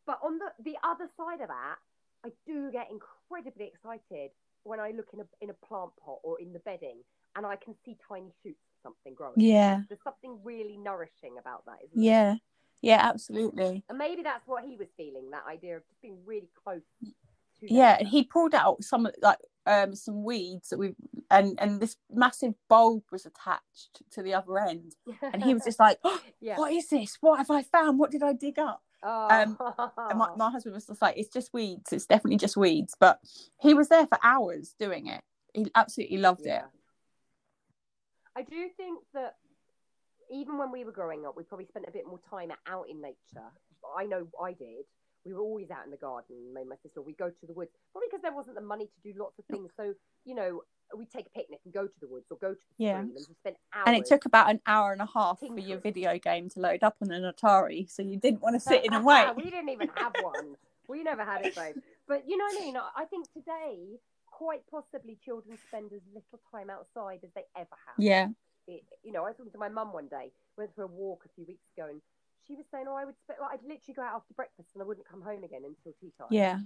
But 0.07 0.21
on 0.23 0.39
the 0.39 0.53
the 0.63 0.77
other 0.85 1.09
side 1.17 1.41
of 1.41 1.49
that, 1.49 1.77
I 2.25 2.31
do 2.47 2.71
get 2.71 2.89
incredibly 2.91 3.73
excited 3.73 4.31
when 4.65 4.79
I 4.79 4.91
look 4.91 5.09
in 5.15 5.21
a 5.21 5.27
in 5.41 5.49
a 5.51 5.67
plant 5.67 5.93
pot 6.05 6.19
or 6.23 6.39
in 6.39 6.53
the 6.53 6.59
bedding 6.61 6.99
and 7.37 7.47
I 7.47 7.57
can 7.57 7.75
see 7.85 7.97
tiny 8.09 8.33
shoots 8.43 8.63
something 8.83 9.15
growing. 9.15 9.35
Yeah. 9.37 9.83
There's 9.89 10.03
something 10.03 10.39
really 10.43 10.77
nourishing 10.77 11.37
about 11.39 11.65
that, 11.67 11.79
isn't 11.85 12.03
yeah. 12.03 12.37
Yeah, 12.83 13.01
absolutely. 13.03 13.85
And 13.91 13.99
maybe 13.99 14.23
that's 14.23 14.47
what 14.47 14.65
he 14.65 14.77
was 14.77 14.89
feeling, 14.97 15.31
that 15.33 15.45
idea 15.47 15.77
of 15.77 15.87
just 15.87 16.01
being 16.01 16.17
really 16.25 16.49
close 16.65 16.81
yeah, 17.63 18.03
he 18.03 18.25
pulled 18.25 18.55
out 18.55 18.83
some 18.83 19.09
like 19.23 19.39
um 19.67 19.95
some 19.95 20.25
weeds 20.25 20.71
that 20.71 20.79
we've 20.79 20.95
and 21.31 21.59
and 21.61 21.81
this 21.81 21.97
massive 22.11 22.55
bulb 22.69 23.03
was 23.13 23.27
attached 23.27 24.03
to 24.11 24.23
the 24.23 24.33
other 24.33 24.59
end 24.59 24.95
and 25.35 25.45
he 25.45 25.53
was 25.53 25.65
just 25.65 25.79
like 25.79 25.99
oh, 26.05 26.21
yeah. 26.41 26.57
what 26.57 26.73
is 26.73 26.89
this 26.89 27.19
what 27.21 27.37
have 27.37 27.51
i 27.51 27.63
found 27.63 27.99
what 27.99 28.11
did 28.11 28.23
i 28.23 28.33
dig 28.33 28.59
up 28.59 28.83
oh. 29.03 29.29
um 29.29 29.59
and 30.11 30.19
my, 30.19 30.29
my 30.35 30.51
husband 30.51 30.75
was 30.75 30.87
just 30.87 31.03
like 31.03 31.15
it's 31.19 31.29
just 31.29 31.53
weeds 31.53 31.93
it's 31.93 32.07
definitely 32.07 32.39
just 32.39 32.57
weeds 32.57 32.95
but 32.99 33.21
he 33.61 33.75
was 33.75 33.91
there 33.91 34.07
for 34.07 34.19
hours 34.25 34.75
doing 34.79 35.09
it 35.09 35.21
he 35.53 35.71
absolutely 35.75 36.17
loved 36.17 36.41
yeah. 36.47 36.61
it 36.61 36.65
i 38.41 38.43
do 38.43 38.69
think 38.77 38.99
that 39.15 39.35
even 40.33 40.59
when 40.59 40.71
we 40.71 40.85
were 40.85 40.93
growing 40.93 41.27
up 41.27 41.37
we 41.37 41.43
probably 41.43 41.67
spent 41.67 41.85
a 41.89 41.91
bit 41.91 42.07
more 42.07 42.21
time 42.29 42.51
out 42.67 42.87
in 42.89 43.01
nature 43.01 43.49
i 43.99 44.05
know 44.05 44.27
i 44.43 44.53
did 44.53 44.85
we 45.25 45.35
were 45.35 45.41
always 45.41 45.71
out 45.71 45.85
in 45.85 45.91
the 45.91 45.97
garden. 45.97 46.37
Me 46.55 46.63
and 46.63 46.71
my 46.71 46.77
sister, 46.83 47.03
we 47.03 47.13
go 47.13 47.29
to 47.29 47.47
the 47.47 47.53
woods, 47.53 47.71
probably 47.93 48.09
because 48.11 48.23
there 48.23 48.35
wasn't 48.35 48.57
the 48.57 48.63
money 48.63 48.87
to 48.87 49.13
do 49.13 49.19
lots 49.19 49.39
of 49.39 49.45
things. 49.47 49.71
So 49.77 49.93
you 50.25 50.35
know, 50.35 50.63
we 50.97 51.07
take 51.07 51.27
a 51.27 51.31
picnic 51.31 51.61
and 51.65 51.75
go 51.75 51.87
to 51.87 52.01
the 52.01 52.09
woods 52.09 52.27
or 52.31 52.39
go 52.39 52.55
to 52.55 52.61
the 52.79 52.85
yeah. 52.85 53.01
and 53.01 53.19
spend 53.41 53.57
hours. 53.75 53.85
And 53.87 53.97
it 53.97 54.07
took 54.07 54.25
about 54.25 54.51
an 54.51 54.61
hour 54.67 54.93
and 54.93 55.03
a 55.03 55.09
half 55.13 55.41
tinkering. 55.41 55.63
for 55.63 55.69
your 55.69 55.79
video 55.79 56.19
game 56.19 56.49
to 56.51 56.61
load 56.61 56.83
up 56.83 56.97
on 57.03 57.11
an 57.11 57.31
Atari, 57.31 57.91
so 57.91 58.03
you 58.03 58.19
didn't 58.19 58.41
want 58.41 58.55
to 58.55 58.61
sit 58.61 58.85
in 58.85 58.93
and 58.93 59.05
wait. 59.05 59.27
we 59.37 59.45
didn't 59.45 59.69
even 59.69 59.91
have 59.97 60.13
one. 60.23 60.57
we 60.89 61.03
never 61.03 61.25
had 61.25 61.45
it, 61.45 61.55
though. 61.55 61.73
But 62.09 62.25
you 62.27 62.37
know 62.37 62.45
what 62.45 62.63
I 62.63 62.65
mean? 62.65 62.77
I 62.97 63.05
think 63.05 63.27
today, 63.33 63.99
quite 64.41 64.65
possibly, 64.73 65.19
children 65.23 65.59
spend 65.69 65.93
as 65.93 66.01
little 66.17 66.41
time 66.51 66.71
outside 66.73 67.21
as 67.23 67.31
they 67.37 67.45
ever 67.53 67.77
have. 67.85 68.01
Yeah. 68.01 68.29
It, 68.67 68.81
you 69.05 69.13
know, 69.13 69.29
I 69.29 69.29
was 69.29 69.37
talking 69.37 69.53
to 69.53 69.59
my 69.59 69.69
mum 69.69 69.93
one 69.93 70.09
day. 70.09 70.33
Went 70.57 70.75
for 70.75 70.85
a 70.85 70.87
walk 70.87 71.25
a 71.27 71.35
few 71.35 71.45
weeks 71.45 71.69
ago, 71.77 71.89
and 71.91 72.01
she 72.49 72.57
was 72.57 72.65
saying, 72.73 72.87
"Oh, 72.89 72.97
I 72.97 73.05
would 73.05 73.17
spend 73.23 73.39
like 73.43 73.61
I'd 73.61 73.69
literally 73.69 73.95
go 73.95 74.03
out 74.03 74.17
after 74.17 74.33
breakfast 74.33 74.71
and 74.73 74.83
I 74.83 74.87
wouldn't 74.87 75.07
come 75.07 75.21
home 75.21 75.45
again 75.45 75.61
until 75.69 75.93
tea 76.01 76.13
time." 76.17 76.29
Yeah. 76.31 76.59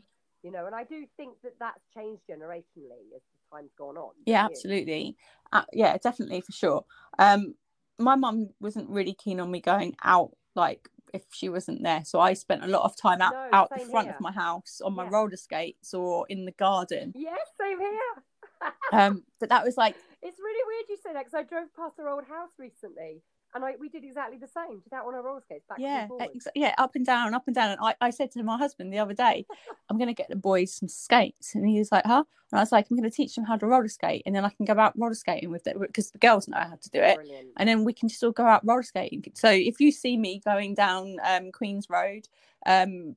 You 0.44 0.52
know, 0.52 0.66
and 0.66 0.74
I 0.74 0.84
do 0.84 1.04
think 1.16 1.34
that 1.42 1.58
that's 1.58 1.82
changed 1.96 2.22
generationally 2.30 3.10
as 3.16 3.22
the 3.32 3.40
time's 3.50 3.72
gone 3.76 3.96
on. 3.96 4.12
Yeah, 4.24 4.44
absolutely. 4.44 5.16
Uh, 5.52 5.64
yeah, 5.72 5.96
definitely 5.98 6.42
for 6.42 6.52
sure. 6.52 6.84
Um, 7.18 7.54
my 7.98 8.14
mum 8.14 8.50
wasn't 8.60 8.90
really 8.90 9.14
keen 9.14 9.40
on 9.40 9.50
me 9.50 9.60
going 9.60 9.96
out 10.04 10.36
like 10.54 10.88
if 11.14 11.22
she 11.32 11.48
wasn't 11.48 11.82
there. 11.82 12.02
So 12.04 12.20
I 12.20 12.34
spent 12.34 12.64
a 12.64 12.66
lot 12.66 12.82
of 12.82 12.96
time 12.96 13.22
out, 13.22 13.32
no, 13.32 13.48
out 13.52 13.70
the 13.70 13.84
front 13.86 14.08
here. 14.08 14.14
of 14.14 14.20
my 14.20 14.32
house 14.32 14.80
on 14.84 14.94
my 14.94 15.04
yeah. 15.04 15.10
roller 15.10 15.36
skates 15.36 15.94
or 15.94 16.26
in 16.28 16.44
the 16.44 16.52
garden. 16.52 17.12
Yes, 17.14 17.38
same 17.58 17.80
here. 17.80 18.70
um, 18.92 19.22
but 19.40 19.48
that 19.48 19.64
was 19.64 19.76
like 19.76 19.94
it's 20.22 20.38
really 20.38 20.64
weird 20.66 20.86
you 20.88 20.96
say 20.96 21.12
that 21.12 21.24
because 21.24 21.34
I 21.34 21.42
drove 21.42 21.74
past 21.74 21.98
her 21.98 22.08
old 22.08 22.24
house 22.24 22.50
recently 22.58 23.22
and 23.54 23.64
I 23.64 23.74
we 23.78 23.88
did 23.88 24.04
exactly 24.04 24.38
the 24.38 24.48
same. 24.48 24.80
Did 24.80 24.90
that 24.90 25.04
on 25.04 25.14
our 25.14 25.22
roller 25.22 25.40
skates 25.40 25.64
back 25.68 25.78
yeah, 25.78 26.08
ex- 26.20 26.48
yeah, 26.54 26.74
up 26.78 26.94
and 26.94 27.06
down, 27.06 27.34
up 27.34 27.44
and 27.46 27.54
down. 27.54 27.70
And 27.70 27.80
I, 27.80 27.94
I 28.00 28.10
said 28.10 28.30
to 28.32 28.42
my 28.42 28.58
husband 28.58 28.92
the 28.92 28.98
other 28.98 29.14
day, 29.14 29.46
I'm 29.88 29.96
going 29.96 30.08
to 30.08 30.14
get 30.14 30.28
the 30.28 30.36
boys 30.36 30.74
some 30.74 30.88
skates, 30.88 31.54
and 31.54 31.68
he 31.68 31.78
was 31.78 31.92
like, 31.92 32.04
"Huh?" 32.04 32.24
And 32.50 32.58
I 32.58 32.62
was 32.62 32.72
like, 32.72 32.86
"I'm 32.90 32.96
going 32.96 33.08
to 33.08 33.14
teach 33.14 33.34
them 33.34 33.44
how 33.44 33.56
to 33.56 33.66
roller 33.66 33.88
skate, 33.88 34.22
and 34.26 34.34
then 34.34 34.44
I 34.44 34.50
can 34.50 34.64
go 34.64 34.74
out 34.74 34.98
roller 34.98 35.14
skating 35.14 35.50
with 35.50 35.64
them 35.64 35.78
because 35.80 36.10
the 36.10 36.18
girls 36.18 36.48
know 36.48 36.58
how 36.58 36.76
to 36.80 36.90
do 36.90 37.00
it, 37.00 37.16
Brilliant. 37.16 37.48
and 37.56 37.68
then 37.68 37.84
we 37.84 37.92
can 37.92 38.08
just 38.08 38.22
all 38.24 38.32
go 38.32 38.44
out 38.44 38.66
roller 38.66 38.82
skating." 38.82 39.24
So 39.34 39.50
if 39.50 39.80
you 39.80 39.92
see 39.92 40.16
me 40.16 40.40
going 40.44 40.74
down 40.74 41.16
um, 41.24 41.52
Queens 41.52 41.88
Road, 41.88 42.26
um, 42.66 43.14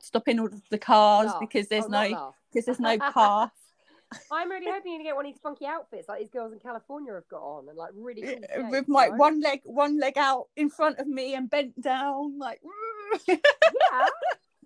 stopping 0.00 0.40
all 0.40 0.48
the 0.70 0.78
cars 0.78 1.28
laugh. 1.28 1.40
because 1.40 1.68
there's 1.68 1.84
oh, 1.84 1.88
no 1.88 2.34
because 2.52 2.66
there's 2.66 2.80
no 2.80 2.98
path 3.12 3.52
I'm 4.30 4.50
really 4.50 4.70
hoping 4.70 4.98
to 4.98 5.04
get 5.04 5.16
one 5.16 5.26
of 5.26 5.32
these 5.32 5.40
funky 5.40 5.66
outfits 5.66 6.08
like 6.08 6.20
these 6.20 6.30
girls 6.30 6.52
in 6.52 6.58
California 6.60 7.12
have 7.12 7.28
got 7.28 7.42
on 7.42 7.68
and 7.68 7.76
like 7.76 7.90
really 7.94 8.22
cool 8.22 8.70
with 8.70 8.88
my 8.88 9.08
right? 9.08 9.18
one 9.18 9.40
leg 9.40 9.60
one 9.64 9.98
leg 9.98 10.16
out 10.16 10.46
in 10.56 10.70
front 10.70 10.98
of 10.98 11.06
me 11.06 11.34
and 11.34 11.50
bent 11.50 11.80
down 11.80 12.38
like 12.38 12.60
yeah. 13.28 13.36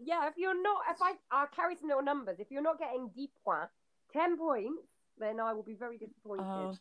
Yeah 0.02 0.28
if 0.28 0.34
you're 0.36 0.60
not 0.60 0.82
if 0.90 0.98
I 1.00 1.12
I'll 1.30 1.46
carry 1.46 1.76
some 1.76 1.88
little 1.88 2.02
numbers. 2.02 2.36
If 2.38 2.50
you're 2.50 2.62
not 2.62 2.78
getting 2.78 3.10
deep 3.14 3.30
points 3.44 3.72
10 4.12 4.36
points 4.36 4.82
then 5.18 5.40
I 5.40 5.52
will 5.52 5.62
be 5.62 5.74
very 5.74 5.96
disappointed. 5.96 6.44
Oh. 6.44 6.74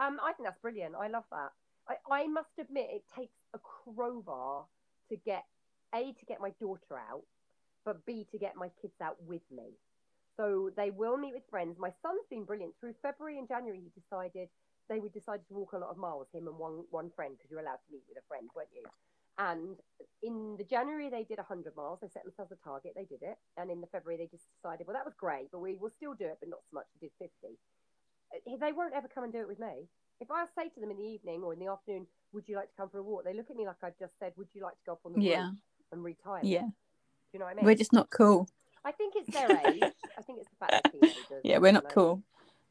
um 0.00 0.18
I 0.22 0.32
think 0.32 0.48
that's 0.48 0.60
brilliant. 0.60 0.94
I 0.98 1.08
love 1.08 1.24
that. 1.30 1.52
I, 1.88 2.22
I 2.22 2.26
must 2.26 2.58
admit 2.58 2.88
it 2.90 3.04
takes 3.14 3.36
a 3.54 3.58
crowbar 3.58 4.64
to 5.10 5.16
get 5.16 5.44
a 5.94 6.12
to 6.12 6.24
get 6.26 6.40
my 6.40 6.50
daughter 6.60 6.96
out 7.10 7.24
but 7.84 8.04
b 8.06 8.26
to 8.30 8.38
get 8.38 8.56
my 8.56 8.70
kids 8.80 8.94
out 9.02 9.16
with 9.26 9.42
me 9.50 9.72
so 10.36 10.70
they 10.76 10.90
will 10.90 11.16
meet 11.16 11.34
with 11.34 11.42
friends. 11.50 11.76
My 11.78 11.90
son's 12.02 12.24
been 12.30 12.44
brilliant. 12.44 12.74
Through 12.80 12.94
February 13.02 13.38
and 13.38 13.48
January, 13.48 13.80
he 13.80 13.90
decided 14.00 14.48
they 14.88 15.00
would 15.00 15.12
decide 15.12 15.40
to 15.48 15.54
walk 15.54 15.72
a 15.72 15.78
lot 15.78 15.90
of 15.90 15.96
miles, 15.96 16.26
him 16.32 16.48
and 16.48 16.58
one 16.58 16.84
one 16.90 17.10
friend, 17.14 17.34
because 17.36 17.50
you're 17.50 17.60
allowed 17.60 17.82
to 17.86 17.92
meet 17.92 18.02
with 18.08 18.18
a 18.18 18.26
friend, 18.28 18.48
weren't 18.54 18.72
you? 18.74 18.82
And 19.38 19.76
in 20.22 20.56
the 20.58 20.64
January, 20.64 21.08
they 21.08 21.24
did 21.24 21.38
100 21.38 21.74
miles. 21.74 22.00
They 22.02 22.08
set 22.08 22.24
themselves 22.24 22.52
a 22.52 22.60
target. 22.62 22.92
They 22.94 23.04
did 23.04 23.22
it. 23.22 23.38
And 23.56 23.70
in 23.70 23.80
the 23.80 23.86
February, 23.86 24.18
they 24.18 24.28
just 24.28 24.44
decided, 24.54 24.86
well, 24.86 24.94
that 24.94 25.06
was 25.06 25.14
great, 25.16 25.50
but 25.50 25.60
we 25.60 25.74
will 25.74 25.90
still 25.96 26.14
do 26.14 26.26
it, 26.26 26.36
but 26.40 26.50
not 26.50 26.60
so 26.70 26.74
much. 26.74 26.86
We 27.00 27.08
did 27.08 27.12
50. 27.18 27.32
Uh, 27.48 28.56
they 28.60 28.72
won't 28.72 28.92
ever 28.94 29.08
come 29.08 29.24
and 29.24 29.32
do 29.32 29.40
it 29.40 29.48
with 29.48 29.58
me. 29.58 29.88
If 30.20 30.30
I 30.30 30.44
say 30.54 30.68
to 30.68 30.80
them 30.80 30.90
in 30.90 30.98
the 30.98 31.02
evening 31.02 31.42
or 31.42 31.52
in 31.52 31.58
the 31.58 31.66
afternoon, 31.66 32.06
would 32.32 32.46
you 32.46 32.56
like 32.56 32.68
to 32.68 32.76
come 32.76 32.90
for 32.90 32.98
a 32.98 33.02
walk? 33.02 33.24
They 33.24 33.34
look 33.34 33.50
at 33.50 33.56
me 33.56 33.66
like 33.66 33.76
I've 33.82 33.98
just 33.98 34.12
said, 34.20 34.32
would 34.36 34.48
you 34.52 34.62
like 34.62 34.74
to 34.74 34.84
go 34.86 34.92
up 34.92 35.00
on 35.04 35.14
the 35.14 35.22
yeah. 35.22 35.50
and 35.90 36.04
retire? 36.04 36.40
Yeah. 36.42 36.60
Do 36.60 36.68
you 37.32 37.38
know 37.38 37.46
what 37.46 37.52
I 37.52 37.54
mean? 37.56 37.64
We're 37.64 37.74
just 37.74 37.92
not 37.92 38.10
cool. 38.10 38.48
I 38.84 38.92
think 38.92 39.14
it's 39.16 39.32
their 39.32 39.50
age. 39.50 39.82
I 40.18 40.22
think 40.22 40.40
it's 40.40 40.48
the 40.48 40.56
fact 40.58 40.72
that 40.72 40.92
teenagers. 40.92 41.40
Yeah, 41.44 41.58
we're 41.58 41.72
not 41.72 41.88
cool. 41.88 42.22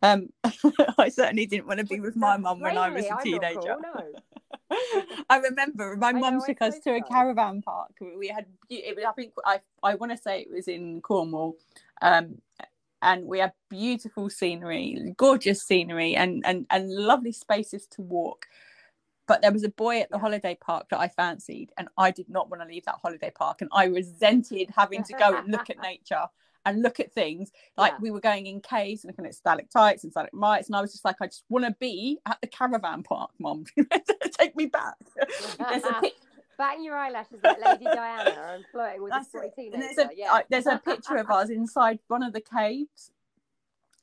Um, 0.01 0.29
I 0.97 1.09
certainly 1.09 1.45
didn't 1.45 1.67
want 1.67 1.79
to 1.79 1.85
be 1.85 1.99
with 1.99 2.15
my 2.15 2.37
mum 2.37 2.59
when 2.59 2.77
I 2.77 2.89
was 2.89 3.05
a 3.05 3.17
teenager. 3.23 3.59
Cool, 3.59 3.81
no. 3.81 4.11
I 5.29 5.37
remember 5.37 5.95
my 5.95 6.11
mum 6.11 6.41
took 6.45 6.61
us 6.61 6.79
to 6.79 6.95
a 6.95 7.01
caravan 7.01 7.61
park. 7.61 7.91
We 8.17 8.27
had, 8.27 8.45
it 8.69 8.95
was, 8.95 9.05
I 9.07 9.11
think, 9.11 9.33
I 9.45 9.59
I 9.83 9.95
want 9.95 10.11
to 10.11 10.17
say 10.17 10.41
it 10.41 10.51
was 10.51 10.67
in 10.67 11.01
Cornwall, 11.01 11.55
um, 12.01 12.41
and 13.01 13.25
we 13.25 13.39
had 13.39 13.53
beautiful 13.69 14.29
scenery, 14.29 15.13
gorgeous 15.17 15.61
scenery, 15.63 16.15
and 16.15 16.43
and 16.45 16.65
and 16.69 16.89
lovely 16.89 17.31
spaces 17.31 17.85
to 17.91 18.01
walk. 18.01 18.47
But 19.31 19.41
there 19.41 19.53
was 19.53 19.63
a 19.63 19.69
boy 19.69 20.01
at 20.01 20.11
the 20.11 20.17
holiday 20.17 20.57
park 20.59 20.89
that 20.89 21.00
I 21.00 21.07
fancied, 21.07 21.71
and 21.77 21.88
I 21.97 22.11
did 22.11 22.27
not 22.27 22.50
want 22.50 22.63
to 22.63 22.67
leave 22.67 22.83
that 22.83 22.95
holiday 23.01 23.31
park. 23.33 23.61
And 23.61 23.69
I 23.71 23.85
resented 23.85 24.69
having 24.75 25.05
to 25.05 25.13
go 25.13 25.38
and 25.38 25.50
look 25.50 25.69
at 25.69 25.79
nature 25.81 26.25
and 26.65 26.81
look 26.81 27.00
at 27.00 27.13
things. 27.13 27.50
Like 27.77 27.93
yeah. 27.93 27.97
we 28.01 28.11
were 28.11 28.19
going 28.19 28.47
in 28.47 28.59
caves 28.59 29.05
and 29.05 29.13
looking 29.13 29.25
at 29.25 29.33
stalactites 29.33 30.03
and 30.03 30.11
stalagmites, 30.11 30.67
and 30.67 30.75
I 30.75 30.81
was 30.81 30.91
just 30.91 31.05
like, 31.05 31.15
I 31.21 31.27
just 31.27 31.45
want 31.47 31.63
to 31.63 31.73
be 31.79 32.19
at 32.25 32.39
the 32.41 32.47
caravan 32.47 33.03
park, 33.03 33.29
mom. 33.39 33.63
Take 34.38 34.57
me 34.57 34.65
back. 34.65 34.95
there's 35.15 35.85
a 35.85 36.01
Batting 36.57 36.83
your 36.83 36.97
eyelashes 36.97 37.39
like 37.41 37.65
Lady 37.65 37.85
Diana 37.85 38.35
and 38.55 38.65
flirting 38.69 39.01
with 39.01 39.13
That's 39.13 39.33
a 39.33 39.50
teenager. 39.55 39.77
There's 39.77 39.97
a, 39.97 40.09
yeah. 40.13 40.33
I, 40.33 40.43
there's 40.50 40.67
a 40.67 40.77
picture 40.77 41.15
of 41.15 41.31
us 41.31 41.50
inside 41.50 42.00
one 42.09 42.21
of 42.21 42.33
the 42.33 42.41
caves 42.41 43.11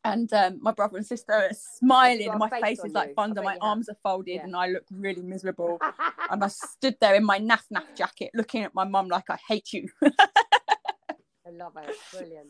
and 0.04 0.32
um, 0.32 0.58
my 0.60 0.72
brother 0.72 0.96
and 0.96 1.06
sister 1.06 1.32
are 1.32 1.50
smiling 1.52 2.28
and 2.28 2.38
my 2.38 2.48
face, 2.48 2.62
face 2.62 2.84
is 2.84 2.92
like 2.92 3.14
thunder 3.14 3.42
my 3.42 3.58
arms 3.60 3.88
are 3.88 3.96
folded 4.02 4.36
yeah. 4.36 4.44
and 4.44 4.54
i 4.54 4.68
look 4.68 4.84
really 4.92 5.22
miserable. 5.22 5.78
And 6.30 6.44
i 6.44 6.48
stood 6.48 6.96
there 7.00 7.14
in 7.14 7.24
my 7.24 7.38
naff 7.40 7.62
naff 7.72 7.84
jacket 7.96 8.32
looking 8.34 8.62
at 8.62 8.74
my 8.74 8.84
mum 8.84 9.08
like 9.08 9.30
i 9.30 9.38
hate 9.48 9.72
you. 9.72 9.88
I 10.02 11.50
love 11.50 11.72
it. 11.78 11.96
Brilliant. 12.12 12.48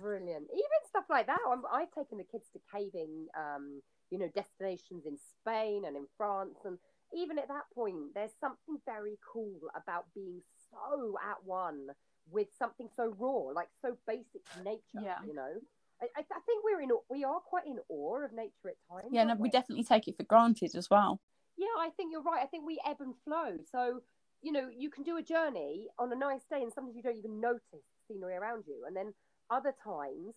Brilliant. 0.00 0.44
Even 0.50 0.80
stuff 0.88 1.04
like 1.10 1.26
that. 1.26 1.40
I 1.70 1.80
have 1.80 1.90
taken 1.92 2.16
the 2.16 2.24
kids 2.24 2.46
to 2.54 2.60
caving 2.72 3.26
um, 3.36 3.82
you 4.10 4.18
know 4.18 4.30
destinations 4.34 5.04
in 5.04 5.18
spain 5.18 5.84
and 5.86 5.96
in 5.96 6.06
france. 6.16 6.56
And 6.64 6.78
even 7.12 7.38
at 7.38 7.48
that 7.48 7.64
point 7.74 8.14
there's 8.14 8.32
something 8.40 8.78
very 8.86 9.18
cool 9.30 9.60
about 9.74 10.06
being 10.14 10.40
so 10.70 11.18
at 11.22 11.44
one 11.44 11.88
with 12.30 12.48
something 12.58 12.88
so 12.96 13.14
raw 13.18 13.52
like 13.52 13.68
so 13.82 13.96
basic 14.06 14.44
to 14.54 14.62
nature 14.62 15.02
yeah. 15.02 15.18
you 15.26 15.34
know 15.34 15.50
I, 16.02 16.20
I, 16.20 16.40
think 16.46 16.64
we're 16.64 16.80
in 16.80 16.90
we 17.08 17.24
are 17.24 17.40
quite 17.40 17.66
in 17.66 17.78
awe 17.88 18.24
of 18.24 18.32
nature 18.32 18.68
at 18.68 18.76
times. 18.90 19.10
Yeah, 19.12 19.24
no, 19.24 19.34
we? 19.34 19.42
we 19.42 19.50
definitely 19.50 19.84
take 19.84 20.08
it 20.08 20.16
for 20.16 20.22
granted 20.24 20.74
as 20.74 20.88
well. 20.90 21.20
Yeah, 21.56 21.66
I 21.78 21.90
think 21.96 22.12
you're 22.12 22.22
right. 22.22 22.42
I 22.42 22.46
think 22.46 22.64
we 22.66 22.80
ebb 22.86 22.96
and 23.00 23.14
flow. 23.24 23.56
So 23.70 24.00
you 24.42 24.52
know, 24.52 24.68
you 24.74 24.88
can 24.88 25.04
do 25.04 25.18
a 25.18 25.22
journey 25.22 25.88
on 25.98 26.12
a 26.12 26.16
nice 26.16 26.44
day, 26.50 26.62
and 26.62 26.72
sometimes 26.72 26.96
you 26.96 27.02
don't 27.02 27.18
even 27.18 27.40
notice 27.40 27.60
the 27.72 27.80
scenery 28.08 28.34
around 28.34 28.64
you, 28.66 28.84
and 28.86 28.96
then 28.96 29.12
other 29.50 29.74
times. 29.84 30.36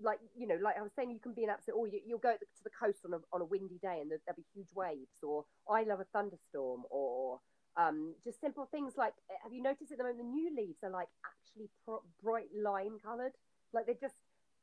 Like 0.00 0.18
you 0.36 0.48
know, 0.48 0.58
like 0.60 0.76
I 0.76 0.82
was 0.82 0.90
saying, 0.96 1.12
you 1.12 1.20
can 1.20 1.34
be 1.34 1.44
an 1.44 1.50
absolute, 1.50 1.76
or 1.76 1.86
you, 1.86 2.00
will 2.08 2.18
go 2.18 2.32
to 2.32 2.62
the 2.64 2.70
coast 2.70 3.06
on 3.06 3.14
a 3.14 3.18
on 3.32 3.40
a 3.40 3.44
windy 3.44 3.78
day, 3.80 4.00
and 4.02 4.10
there'll 4.10 4.36
be 4.36 4.44
huge 4.52 4.74
waves, 4.74 5.22
or 5.22 5.44
I 5.70 5.84
love 5.84 6.00
a 6.00 6.04
thunderstorm, 6.12 6.82
or 6.90 7.38
um, 7.76 8.14
just 8.24 8.40
simple 8.40 8.66
things 8.70 8.94
like 8.96 9.14
have 9.42 9.52
you 9.52 9.62
noticed 9.62 9.92
at 9.92 9.98
the 9.98 10.04
moment 10.04 10.18
the 10.18 10.24
new 10.24 10.54
leaves 10.56 10.78
are 10.82 10.90
like 10.90 11.08
actually 11.26 11.68
pro- 11.84 12.02
bright 12.22 12.46
lime 12.54 12.98
coloured 13.04 13.32
like 13.72 13.86
they're 13.86 13.98
just 14.00 14.14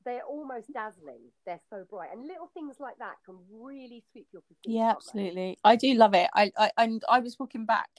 they're 0.06 0.24
almost 0.24 0.72
dazzling. 0.74 1.22
They're 1.46 1.62
so 1.70 1.86
bright, 1.90 2.10
and 2.14 2.26
little 2.28 2.50
things 2.54 2.78
like 2.80 2.98
that 3.00 3.16
can 3.26 3.36
really 3.52 4.04
sweep 4.12 4.28
your 4.32 4.42
perspective. 4.42 4.74
Yeah, 4.74 4.90
absolutely. 4.92 5.58
I 5.64 5.76
do 5.76 5.94
love 5.94 6.14
it. 6.14 6.30
I, 6.34 6.52
I 6.58 6.72
and 6.78 7.04
I 7.10 7.20
was 7.20 7.40
walking 7.40 7.66
back 7.66 7.90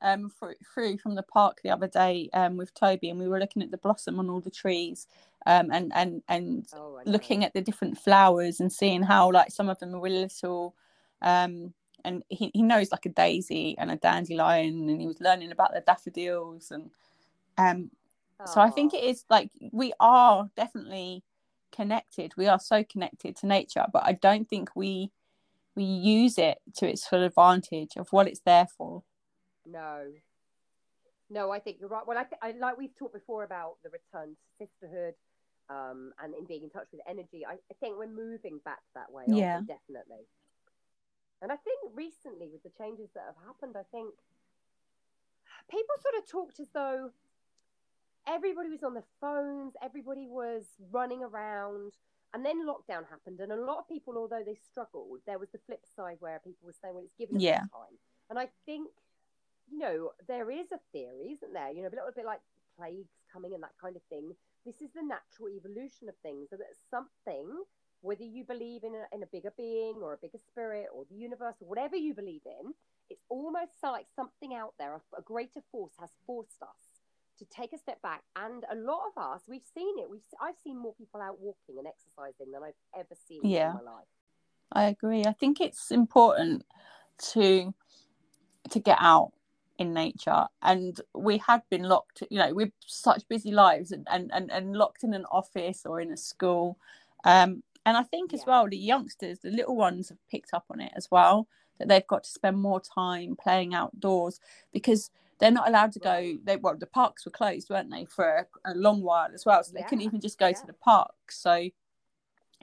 um 0.00 0.30
through, 0.30 0.54
through 0.72 0.98
from 0.98 1.16
the 1.16 1.24
park 1.24 1.58
the 1.64 1.70
other 1.70 1.88
day 1.88 2.30
um 2.32 2.56
with 2.56 2.72
Toby, 2.74 3.10
and 3.10 3.18
we 3.18 3.28
were 3.28 3.40
looking 3.40 3.62
at 3.62 3.70
the 3.70 3.78
blossom 3.78 4.18
on 4.18 4.30
all 4.30 4.40
the 4.40 4.50
trees, 4.50 5.06
um 5.46 5.70
and 5.72 5.92
and 5.94 6.22
and 6.28 6.66
oh, 6.74 7.00
looking 7.04 7.44
at 7.44 7.52
the 7.54 7.60
different 7.60 7.98
flowers 7.98 8.60
and 8.60 8.72
seeing 8.72 9.02
how 9.02 9.30
like 9.32 9.50
some 9.50 9.68
of 9.68 9.78
them 9.78 9.94
are 9.94 10.00
really 10.00 10.20
little, 10.20 10.74
um. 11.22 11.74
And 12.04 12.22
he, 12.28 12.52
he 12.54 12.62
knows 12.62 12.92
like 12.92 13.06
a 13.06 13.10
daisy 13.10 13.74
and 13.76 13.90
a 13.90 13.96
dandelion, 13.96 14.88
and 14.88 15.00
he 15.00 15.06
was 15.06 15.20
learning 15.20 15.50
about 15.50 15.74
the 15.74 15.80
daffodils, 15.80 16.70
and 16.70 16.92
um, 17.58 17.90
so 18.46 18.60
I 18.60 18.70
think 18.70 18.94
it 18.94 19.02
is 19.02 19.24
like 19.28 19.50
we 19.72 19.92
are 19.98 20.48
definitely 20.56 21.24
connected. 21.72 22.32
We 22.36 22.46
are 22.46 22.58
so 22.58 22.84
connected 22.84 23.36
to 23.36 23.46
nature, 23.46 23.86
but 23.92 24.04
I 24.04 24.12
don't 24.12 24.48
think 24.48 24.70
we 24.74 25.10
we 25.74 25.84
use 25.84 26.38
it 26.38 26.58
to 26.76 26.88
its 26.88 27.06
full 27.06 27.22
advantage 27.22 27.96
of 27.96 28.08
what 28.10 28.26
it's 28.26 28.40
there 28.40 28.66
for. 28.76 29.04
No, 29.64 30.06
no, 31.30 31.50
I 31.50 31.60
think 31.60 31.76
you're 31.78 31.88
right. 31.88 32.06
Well, 32.06 32.18
I, 32.18 32.24
th- 32.24 32.40
I 32.42 32.58
like 32.58 32.78
we've 32.78 32.94
talked 32.94 33.12
before 33.12 33.44
about 33.44 33.76
the 33.84 33.90
return 33.90 34.34
to 34.34 34.66
sisterhood 34.66 35.14
um, 35.68 36.12
and 36.22 36.34
in 36.34 36.46
being 36.46 36.62
in 36.62 36.70
touch 36.70 36.88
with 36.90 37.02
energy. 37.08 37.44
I, 37.46 37.52
I 37.52 37.74
think 37.80 37.98
we're 37.98 38.08
moving 38.08 38.60
back 38.64 38.80
that 38.94 39.12
way. 39.12 39.24
Yeah, 39.28 39.60
definitely. 39.60 40.24
And 41.42 41.52
I 41.52 41.56
think 41.56 41.78
recently, 41.94 42.48
with 42.50 42.62
the 42.62 42.72
changes 42.82 43.10
that 43.14 43.24
have 43.26 43.46
happened, 43.46 43.76
I 43.76 43.84
think 43.92 44.14
people 45.70 45.94
sort 46.00 46.14
of 46.18 46.28
talked 46.28 46.60
as 46.60 46.68
though 46.72 47.10
everybody 48.28 48.68
was 48.68 48.82
on 48.82 48.94
their 48.94 49.06
phones, 49.20 49.72
everybody 49.82 50.26
was 50.28 50.64
running 50.90 51.22
around, 51.22 51.92
and 52.34 52.44
then 52.44 52.66
lockdown 52.66 53.08
happened, 53.08 53.40
and 53.40 53.52
a 53.52 53.56
lot 53.56 53.78
of 53.78 53.88
people, 53.88 54.16
although 54.16 54.42
they 54.44 54.58
struggled, 54.70 55.20
there 55.26 55.38
was 55.38 55.48
the 55.50 55.60
flip 55.66 55.84
side 55.96 56.18
where 56.20 56.38
people 56.40 56.66
were 56.66 56.74
saying, 56.82 56.94
"Well, 56.94 57.04
it's 57.04 57.14
given 57.18 57.36
us 57.36 57.42
yeah. 57.42 57.60
time," 57.60 57.96
and 58.30 58.38
I 58.38 58.48
think 58.66 58.90
you 59.70 59.78
know, 59.78 60.10
there 60.26 60.50
is 60.50 60.72
a 60.72 60.80
theory, 60.92 61.32
isn't 61.32 61.52
there? 61.52 61.70
You 61.70 61.82
know, 61.82 61.88
a 61.88 61.96
little 61.96 62.12
bit 62.14 62.24
like 62.24 62.40
plagues 62.76 63.12
coming 63.32 63.54
and 63.54 63.62
that 63.62 63.76
kind 63.80 63.96
of 63.96 64.02
thing. 64.08 64.34
This 64.64 64.80
is 64.80 64.90
the 64.94 65.02
natural 65.02 65.48
evolution 65.48 66.08
of 66.08 66.16
things, 66.22 66.48
so 66.50 66.56
that 66.56 66.66
something, 66.90 67.48
whether 68.00 68.24
you 68.24 68.44
believe 68.44 68.84
in 68.84 68.94
a, 68.94 69.04
in 69.14 69.22
a 69.22 69.26
bigger 69.26 69.52
being 69.56 69.96
or 70.02 70.12
a 70.12 70.18
bigger 70.18 70.38
spirit 70.38 70.88
or 70.94 71.04
the 71.10 71.16
universe 71.16 71.56
or 71.60 71.68
whatever 71.68 71.96
you 71.96 72.14
believe 72.14 72.42
in, 72.44 72.72
it's 73.10 73.24
almost 73.28 73.72
like 73.82 74.06
something 74.14 74.54
out 74.54 74.74
there, 74.78 74.94
a, 74.94 75.00
a 75.18 75.22
greater 75.22 75.62
force 75.70 75.94
has 75.98 76.10
forced 76.26 76.62
us 76.62 76.87
to 77.38 77.44
take 77.46 77.72
a 77.72 77.78
step 77.78 78.00
back. 78.02 78.22
And 78.36 78.64
a 78.70 78.74
lot 78.74 79.00
of 79.08 79.22
us, 79.22 79.42
we've 79.48 79.66
seen 79.74 79.98
it. 79.98 80.10
We've 80.10 80.20
I've 80.40 80.58
seen 80.62 80.78
more 80.78 80.94
people 80.94 81.20
out 81.20 81.40
walking 81.40 81.78
and 81.78 81.86
exercising 81.86 82.52
than 82.52 82.62
I've 82.62 82.98
ever 82.98 83.14
seen 83.28 83.40
yeah. 83.44 83.70
in 83.70 83.76
my 83.84 83.92
life. 83.92 84.06
I 84.72 84.84
agree. 84.84 85.24
I 85.24 85.32
think 85.32 85.60
it's 85.60 85.90
important 85.90 86.64
to 87.32 87.74
to 88.70 88.78
get 88.78 88.98
out 89.00 89.32
in 89.78 89.94
nature 89.94 90.44
and 90.62 91.00
we 91.14 91.38
had 91.38 91.62
been 91.70 91.84
locked 91.84 92.24
you 92.30 92.38
know 92.38 92.52
with 92.52 92.70
such 92.84 93.26
busy 93.28 93.52
lives 93.52 93.92
and 93.92 94.06
and, 94.10 94.30
and, 94.34 94.50
and 94.50 94.76
locked 94.76 95.04
in 95.04 95.14
an 95.14 95.24
office 95.30 95.86
or 95.86 96.00
in 96.00 96.10
a 96.10 96.16
school 96.16 96.76
um, 97.24 97.62
and 97.86 97.96
i 97.96 98.02
think 98.02 98.34
as 98.34 98.40
yeah. 98.40 98.46
well 98.48 98.68
the 98.68 98.76
youngsters 98.76 99.38
the 99.38 99.50
little 99.50 99.76
ones 99.76 100.08
have 100.08 100.18
picked 100.28 100.52
up 100.52 100.64
on 100.70 100.80
it 100.80 100.90
as 100.96 101.08
well 101.12 101.46
that 101.78 101.86
they've 101.86 102.06
got 102.08 102.24
to 102.24 102.30
spend 102.30 102.58
more 102.58 102.80
time 102.80 103.36
playing 103.40 103.72
outdoors 103.72 104.40
because 104.72 105.10
they're 105.40 105.50
not 105.50 105.68
allowed 105.68 105.92
to 105.92 105.98
go 106.00 106.36
they 106.44 106.56
well 106.56 106.76
the 106.76 106.86
parks 106.86 107.24
were 107.24 107.30
closed 107.30 107.70
weren't 107.70 107.90
they 107.90 108.04
for 108.04 108.46
a, 108.64 108.72
a 108.72 108.74
long 108.74 109.02
while 109.02 109.28
as 109.32 109.44
well 109.46 109.62
so 109.62 109.72
they 109.72 109.80
yeah. 109.80 109.86
couldn't 109.86 110.04
even 110.04 110.20
just 110.20 110.38
go 110.38 110.48
yeah. 110.48 110.52
to 110.52 110.66
the 110.66 110.72
park 110.72 111.14
so 111.30 111.68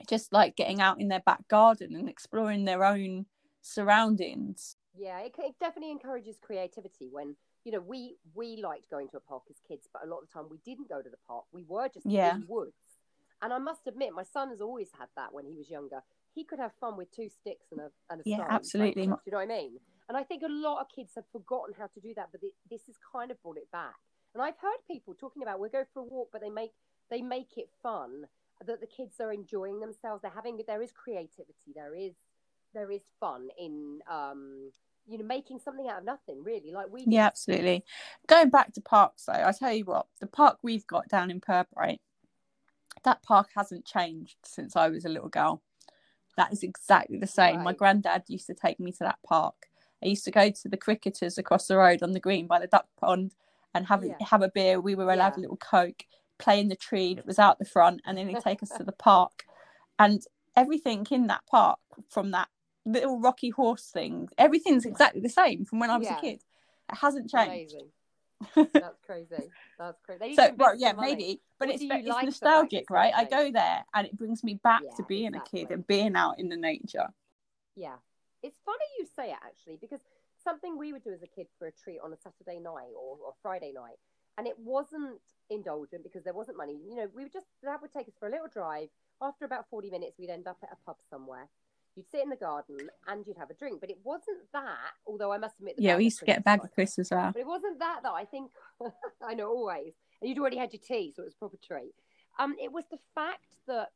just 0.10 0.34
like 0.34 0.56
getting 0.56 0.82
out 0.82 1.00
in 1.00 1.08
their 1.08 1.22
back 1.22 1.48
garden 1.48 1.96
and 1.96 2.10
exploring 2.10 2.66
their 2.66 2.84
own 2.84 3.26
surroundings 3.62 4.76
yeah, 4.98 5.20
it, 5.22 5.36
it 5.38 5.56
definitely 5.60 5.92
encourages 5.92 6.38
creativity 6.42 7.10
when 7.12 7.36
you 7.64 7.72
know 7.72 7.82
we 7.82 8.16
we 8.34 8.58
liked 8.62 8.90
going 8.90 9.10
to 9.10 9.18
a 9.18 9.20
park 9.20 9.44
as 9.50 9.58
kids, 9.68 9.88
but 9.92 10.04
a 10.06 10.08
lot 10.08 10.20
of 10.20 10.28
the 10.28 10.34
time 10.34 10.46
we 10.50 10.60
didn't 10.66 10.90
go 10.90 11.02
to 11.02 11.10
the 11.10 11.18
park. 11.28 11.46
We 11.52 11.64
were 11.68 11.90
just 11.90 12.06
yeah. 12.06 12.36
in 12.36 12.46
woods. 12.48 12.74
And 13.42 13.52
I 13.54 13.58
must 13.58 13.86
admit, 13.86 14.14
my 14.16 14.24
son 14.24 14.50
has 14.50 14.62
always 14.62 14.90
had 14.98 15.08
that 15.18 15.34
when 15.34 15.46
he 15.46 15.54
was 15.54 15.70
younger. 15.70 16.02
He 16.34 16.44
could 16.46 16.60
have 16.60 16.72
fun 16.80 16.98
with 16.98 17.12
two 17.12 17.30
sticks 17.30 17.68
and 17.72 17.82
a 17.82 17.90
and 18.10 18.22
a 18.22 18.24
yeah, 18.26 18.46
absolutely. 18.50 19.08
Do 19.08 19.16
you 19.26 19.32
know 19.32 19.38
what 19.38 19.44
I 19.44 19.46
mean? 19.48 19.80
And 20.08 20.18
I 20.18 20.24
think 20.24 20.44
a 20.44 20.50
lot 20.50 20.82
of 20.82 20.88
kids 20.94 21.14
have 21.16 21.26
forgotten 21.32 21.74
how 21.78 21.88
to 21.88 22.00
do 22.00 22.14
that, 22.16 22.30
but 22.32 22.42
this 22.70 22.82
has 22.88 22.96
kind 23.12 23.32
of 23.32 23.42
brought 23.42 23.58
it 23.58 23.72
back. 23.72 23.96
And 24.34 24.44
I've 24.44 24.58
heard 24.58 24.78
people 24.88 25.16
talking 25.16 25.42
about 25.42 25.60
we 25.60 25.70
go 25.70 25.86
for 25.94 26.02
a 26.02 26.04
walk, 26.04 26.30
but 26.32 26.42
they 26.42 26.50
make 26.50 26.72
they 27.10 27.22
make 27.22 27.58
it 27.58 27.70
fun 27.82 28.26
that 28.66 28.82
the 28.82 28.88
kids 28.88 29.20
are 29.20 29.32
enjoying 29.32 29.80
themselves. 29.80 30.22
They're 30.22 30.32
having 30.32 30.60
there 30.68 30.82
is 30.82 30.92
creativity, 30.92 31.74
there 31.74 31.96
is 31.96 32.14
there 32.74 32.92
is 32.92 33.02
fun 33.20 33.48
in 33.58 34.02
um, 34.12 34.72
you 35.08 35.18
know 35.18 35.26
making 35.26 35.60
something 35.60 35.88
out 35.88 36.00
of 36.00 36.06
nothing 36.06 36.44
really 36.44 36.72
like 36.72 36.88
we 36.92 37.06
yeah 37.08 37.26
absolutely 37.26 37.84
going 38.28 38.50
back 38.50 38.74
to 38.74 38.82
parks 38.82 39.26
though 39.26 39.34
i 39.34 39.52
tell 39.52 39.72
you 39.72 39.86
what 39.86 40.08
the 40.20 40.28
park 40.28 40.58
we've 40.64 40.86
got 40.88 41.08
down 41.08 41.30
in 41.30 41.40
Pirbright 41.40 42.00
that 43.04 43.22
park 43.22 43.50
hasn't 43.56 43.86
changed 43.86 44.38
since 44.44 44.76
i 44.76 44.90
was 44.90 45.06
a 45.06 45.10
little 45.10 45.30
girl 45.30 45.62
that 46.38 46.52
is 46.52 46.64
exactly 46.64 47.18
the 47.18 47.28
same 47.28 47.58
right. 47.58 47.66
my 47.66 47.74
granddad 47.74 48.24
used 48.28 48.48
to 48.48 48.56
take 48.56 48.80
me 48.80 48.92
to 48.92 49.00
that 49.00 49.20
park 49.26 49.68
i 50.04 50.08
used 50.08 50.26
to 50.26 50.32
go 50.32 50.50
to 50.50 50.70
the 50.70 50.78
cricketers 50.78 51.38
across 51.38 51.68
the 51.68 51.78
road 51.78 52.04
on 52.04 52.12
the 52.12 52.20
green 52.20 52.48
by 52.48 52.60
the 52.60 52.68
duck 52.68 52.88
pond 53.00 53.34
and 53.74 53.88
have, 53.88 54.04
yeah. 54.04 54.16
have 54.26 54.42
a 54.42 54.50
beer 54.50 54.80
we 54.80 54.96
were 54.96 55.12
allowed 55.12 55.34
yeah. 55.36 55.40
a 55.40 55.42
little 55.42 55.58
coke 55.58 56.04
play 56.38 56.60
in 56.60 56.70
the 56.70 56.76
tree 56.76 57.14
that 57.14 57.26
was 57.26 57.40
out 57.40 57.60
the 57.60 57.66
front 57.66 58.02
and 58.06 58.18
then 58.18 58.28
he'd 58.28 58.40
take 58.40 58.62
us 58.64 58.70
to 58.70 58.84
the 58.84 58.92
park 59.10 59.46
and 60.00 60.26
everything 60.56 61.06
in 61.12 61.28
that 61.28 61.46
park 61.46 61.80
from 62.10 62.32
that 62.32 62.48
little 62.86 63.20
rocky 63.20 63.50
horse 63.50 63.90
thing, 63.90 64.30
Everything's 64.38 64.86
exactly 64.86 65.22
the 65.22 65.30
same 65.30 65.66
from 65.66 65.80
when 65.80 65.90
I 65.90 65.98
was 65.98 66.08
yeah. 66.08 66.18
a 66.18 66.22
kid. 66.22 66.42
It 66.92 66.98
hasn't 66.98 67.30
changed. 67.30 67.76
That's 68.56 69.00
crazy. 69.06 69.50
That's 69.80 70.00
crazy. 70.02 70.36
So, 70.36 70.54
well, 70.58 70.76
yeah, 70.78 70.94
maybe, 70.94 71.42
but 71.58 71.68
what 71.68 71.76
it's, 71.76 71.84
it's 71.84 72.08
like 72.08 72.26
nostalgic, 72.26 72.90
right? 72.90 73.14
I 73.16 73.24
go 73.26 73.52
there 73.52 73.86
and 73.94 74.06
it 74.06 74.18
brings 74.18 74.44
me 74.44 74.60
back 74.64 74.82
yeah, 74.86 74.96
to 74.98 75.04
being 75.04 75.28
exactly. 75.28 75.62
a 75.62 75.66
kid 75.66 75.74
and 75.74 75.88
being 75.88 76.16
out 76.16 76.40
in 76.40 76.50
the 76.50 76.58
nature. 76.58 77.08
Yeah, 77.76 77.96
it's 78.46 78.60
funny 78.66 78.86
you 79.00 79.06
say 79.16 79.32
it 79.32 79.38
actually 79.44 79.78
because 79.80 80.02
something 80.42 80.78
we 80.78 80.94
would 80.94 81.04
do 81.04 81.12
as 81.12 81.24
a 81.24 81.28
kid 81.28 81.48
for 81.58 81.68
a 81.68 81.72
treat 81.72 82.00
on 82.04 82.14
a 82.14 82.18
Saturday 82.18 82.60
night 82.60 82.94
or, 82.94 83.18
or 83.26 83.34
Friday 83.42 83.72
night, 83.74 83.98
and 84.38 84.48
it 84.48 84.58
wasn't 84.60 85.22
indulgent 85.50 86.04
because 86.04 86.24
there 86.24 86.34
wasn't 86.34 86.58
money. 86.58 86.78
You 86.88 86.96
know, 86.96 87.08
we 87.16 87.24
would 87.24 87.34
just 87.34 87.48
that 87.64 87.82
would 87.82 87.92
take 87.92 88.08
us 88.08 88.16
for 88.20 88.28
a 88.28 88.32
little 88.32 88.48
drive. 88.48 88.90
After 89.22 89.46
about 89.46 89.70
forty 89.70 89.90
minutes, 89.90 90.18
we'd 90.20 90.30
end 90.30 90.48
up 90.48 90.58
at 90.64 90.70
a 90.72 90.78
pub 90.86 90.98
somewhere 91.10 91.50
you'd 91.96 92.10
sit 92.12 92.22
in 92.22 92.30
the 92.30 92.36
garden 92.36 92.78
and 93.08 93.26
you'd 93.26 93.38
have 93.38 93.50
a 93.50 93.54
drink. 93.54 93.80
But 93.80 93.90
it 93.90 93.98
wasn't 94.04 94.40
that, 94.54 94.92
although 95.08 95.32
I 95.32 95.38
must 95.38 95.58
admit, 95.60 95.76
yeah, 95.78 95.96
we 95.96 96.06
used 96.06 96.20
to 96.20 96.26
get 96.26 96.40
a 96.40 96.42
bag 96.42 96.64
of 96.64 96.72
crisps 96.74 97.00
as 97.00 97.10
well. 97.12 97.32
But 97.32 97.40
it 97.40 97.48
wasn't 97.48 97.80
that 97.80 98.02
that 98.04 98.12
I 98.12 98.26
think 98.26 98.52
I 99.26 99.34
know 99.34 99.48
always, 99.48 99.94
and 100.22 100.30
you'd 100.30 100.40
already 100.40 100.58
had 100.58 100.74
your 100.74 100.82
tea, 100.86 101.14
so 101.16 101.24
it 101.24 101.26
was 101.26 101.36
proper 101.36 101.58
treat. 101.66 101.94
Um, 102.38 102.56
it 102.62 102.72
was 102.72 102.84
the 102.92 103.00
fact 103.14 103.56
that 103.68 103.90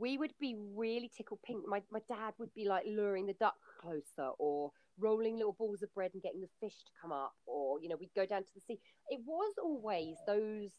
we 0.00 0.16
would 0.16 0.32
be 0.40 0.56
really 0.74 1.10
tickled 1.14 1.40
pink. 1.42 1.62
My 1.68 1.82
my 1.90 2.00
dad 2.08 2.32
would 2.38 2.52
be 2.54 2.66
like 2.66 2.84
luring 2.86 3.26
the 3.26 3.34
duck 3.34 3.56
closer, 3.80 4.30
or 4.38 4.72
rolling 4.98 5.36
little 5.36 5.52
balls 5.52 5.82
of 5.82 5.94
bread 5.94 6.10
and 6.14 6.22
getting 6.22 6.40
the 6.40 6.48
fish 6.60 6.78
to 6.84 6.92
come 7.00 7.12
up, 7.12 7.34
or 7.46 7.80
you 7.80 7.88
know, 7.88 7.96
we'd 7.96 8.14
go 8.16 8.26
down 8.26 8.42
to 8.42 8.54
the 8.54 8.60
sea. 8.60 8.80
It 9.10 9.20
was 9.24 9.54
always 9.62 10.16
those, 10.26 10.70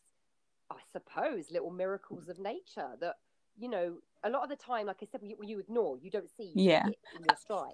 I 0.71 0.77
suppose, 0.91 1.51
little 1.51 1.71
miracles 1.71 2.27
of 2.27 2.39
nature 2.39 2.97
that 2.99 3.15
you 3.57 3.69
know, 3.69 3.97
a 4.23 4.29
lot 4.29 4.43
of 4.43 4.49
the 4.49 4.55
time, 4.55 4.87
like 4.87 4.97
I 5.01 5.07
said, 5.11 5.21
you, 5.23 5.37
you 5.43 5.59
ignore, 5.59 5.97
you 6.01 6.09
don't 6.09 6.29
see 6.37 6.51
yeah. 6.55 6.85
in 6.85 7.23
your 7.27 7.37
stride. 7.37 7.73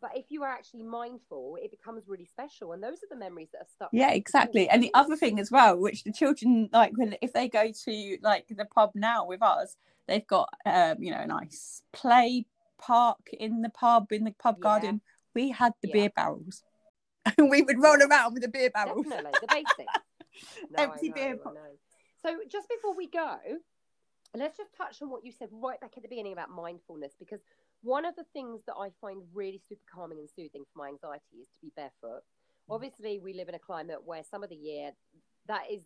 But 0.00 0.12
if 0.14 0.26
you 0.30 0.42
are 0.42 0.48
actually 0.48 0.82
mindful, 0.82 1.58
it 1.62 1.70
becomes 1.70 2.04
really 2.08 2.24
special, 2.24 2.72
and 2.72 2.82
those 2.82 2.98
are 3.02 3.08
the 3.10 3.16
memories 3.16 3.48
that 3.52 3.58
are 3.58 3.68
stuck. 3.70 3.90
Yeah, 3.92 4.12
exactly. 4.12 4.68
And 4.68 4.82
the 4.82 4.90
other 4.94 5.14
thing 5.14 5.38
as 5.38 5.50
well, 5.50 5.76
which 5.76 6.04
the 6.04 6.12
children 6.12 6.70
like, 6.72 6.92
when 6.96 7.16
if 7.20 7.34
they 7.34 7.48
go 7.48 7.70
to 7.84 8.18
like 8.22 8.46
the 8.48 8.64
pub 8.64 8.92
now 8.94 9.26
with 9.26 9.42
us, 9.42 9.76
they've 10.10 10.26
got 10.26 10.48
um, 10.66 11.02
you 11.02 11.12
know, 11.12 11.20
a 11.20 11.26
nice 11.26 11.82
play 11.92 12.44
park 12.78 13.30
in 13.32 13.62
the 13.62 13.70
pub 13.70 14.12
in 14.12 14.24
the 14.24 14.32
pub 14.32 14.56
yeah. 14.58 14.62
garden. 14.62 15.00
We 15.34 15.50
had 15.50 15.72
the 15.80 15.88
yeah. 15.88 15.94
beer 15.94 16.10
barrels, 16.14 16.62
and 17.24 17.48
we 17.50 17.62
would 17.62 17.82
roll 17.82 18.02
around 18.02 18.34
with 18.34 18.42
the 18.42 18.48
beer 18.48 18.70
barrels. 18.70 19.06
Definitely, 19.06 19.32
the 19.40 19.46
basics. 19.48 20.66
no, 20.76 20.82
Empty 20.82 21.08
know, 21.08 21.14
beer. 21.14 21.38
So 22.22 22.36
just 22.50 22.68
before 22.68 22.94
we 22.94 23.08
go, 23.08 23.38
let's 24.36 24.58
just 24.58 24.74
touch 24.76 25.00
on 25.00 25.08
what 25.08 25.24
you 25.24 25.32
said 25.32 25.48
right 25.52 25.80
back 25.80 25.92
at 25.96 26.02
the 26.02 26.08
beginning 26.08 26.32
about 26.32 26.50
mindfulness 26.50 27.12
because 27.18 27.40
one 27.82 28.04
of 28.04 28.14
the 28.16 28.24
things 28.32 28.60
that 28.66 28.74
I 28.78 28.90
find 29.00 29.22
really 29.32 29.60
super 29.66 29.84
calming 29.92 30.18
and 30.18 30.28
soothing 30.28 30.64
for 30.72 30.80
my 30.80 30.88
anxiety 30.88 31.36
is 31.40 31.48
to 31.54 31.60
be 31.62 31.72
barefoot. 31.76 32.22
Mm. 32.68 32.74
Obviously, 32.74 33.18
we 33.18 33.32
live 33.32 33.48
in 33.48 33.54
a 33.54 33.58
climate 33.58 34.00
where 34.04 34.22
some 34.28 34.42
of 34.42 34.50
the 34.50 34.56
year 34.56 34.90
that 35.48 35.62
is 35.70 35.82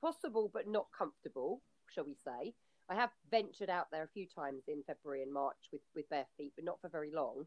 possible 0.00 0.50
but 0.52 0.66
not 0.66 0.86
comfortable, 0.96 1.60
shall 1.92 2.04
we 2.04 2.16
say. 2.24 2.54
I 2.88 2.94
have 2.94 3.10
ventured 3.30 3.70
out 3.70 3.86
there 3.90 4.02
a 4.02 4.08
few 4.08 4.26
times 4.26 4.62
in 4.68 4.82
February 4.86 5.22
and 5.22 5.32
March 5.32 5.56
with, 5.72 5.80
with 5.94 6.08
bare 6.10 6.26
feet, 6.36 6.52
but 6.56 6.64
not 6.64 6.80
for 6.80 6.88
very 6.88 7.10
long. 7.12 7.46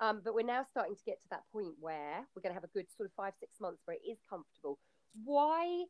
Um, 0.00 0.20
but 0.24 0.34
we're 0.34 0.46
now 0.46 0.64
starting 0.70 0.94
to 0.94 1.04
get 1.04 1.20
to 1.22 1.28
that 1.30 1.42
point 1.52 1.74
where 1.80 2.24
we're 2.34 2.42
going 2.42 2.50
to 2.50 2.54
have 2.54 2.64
a 2.64 2.68
good 2.68 2.86
sort 2.96 3.08
of 3.08 3.12
five, 3.16 3.32
six 3.40 3.60
months 3.60 3.82
where 3.84 3.96
it 3.96 4.08
is 4.08 4.18
comfortable. 4.28 4.78
Why 5.24 5.84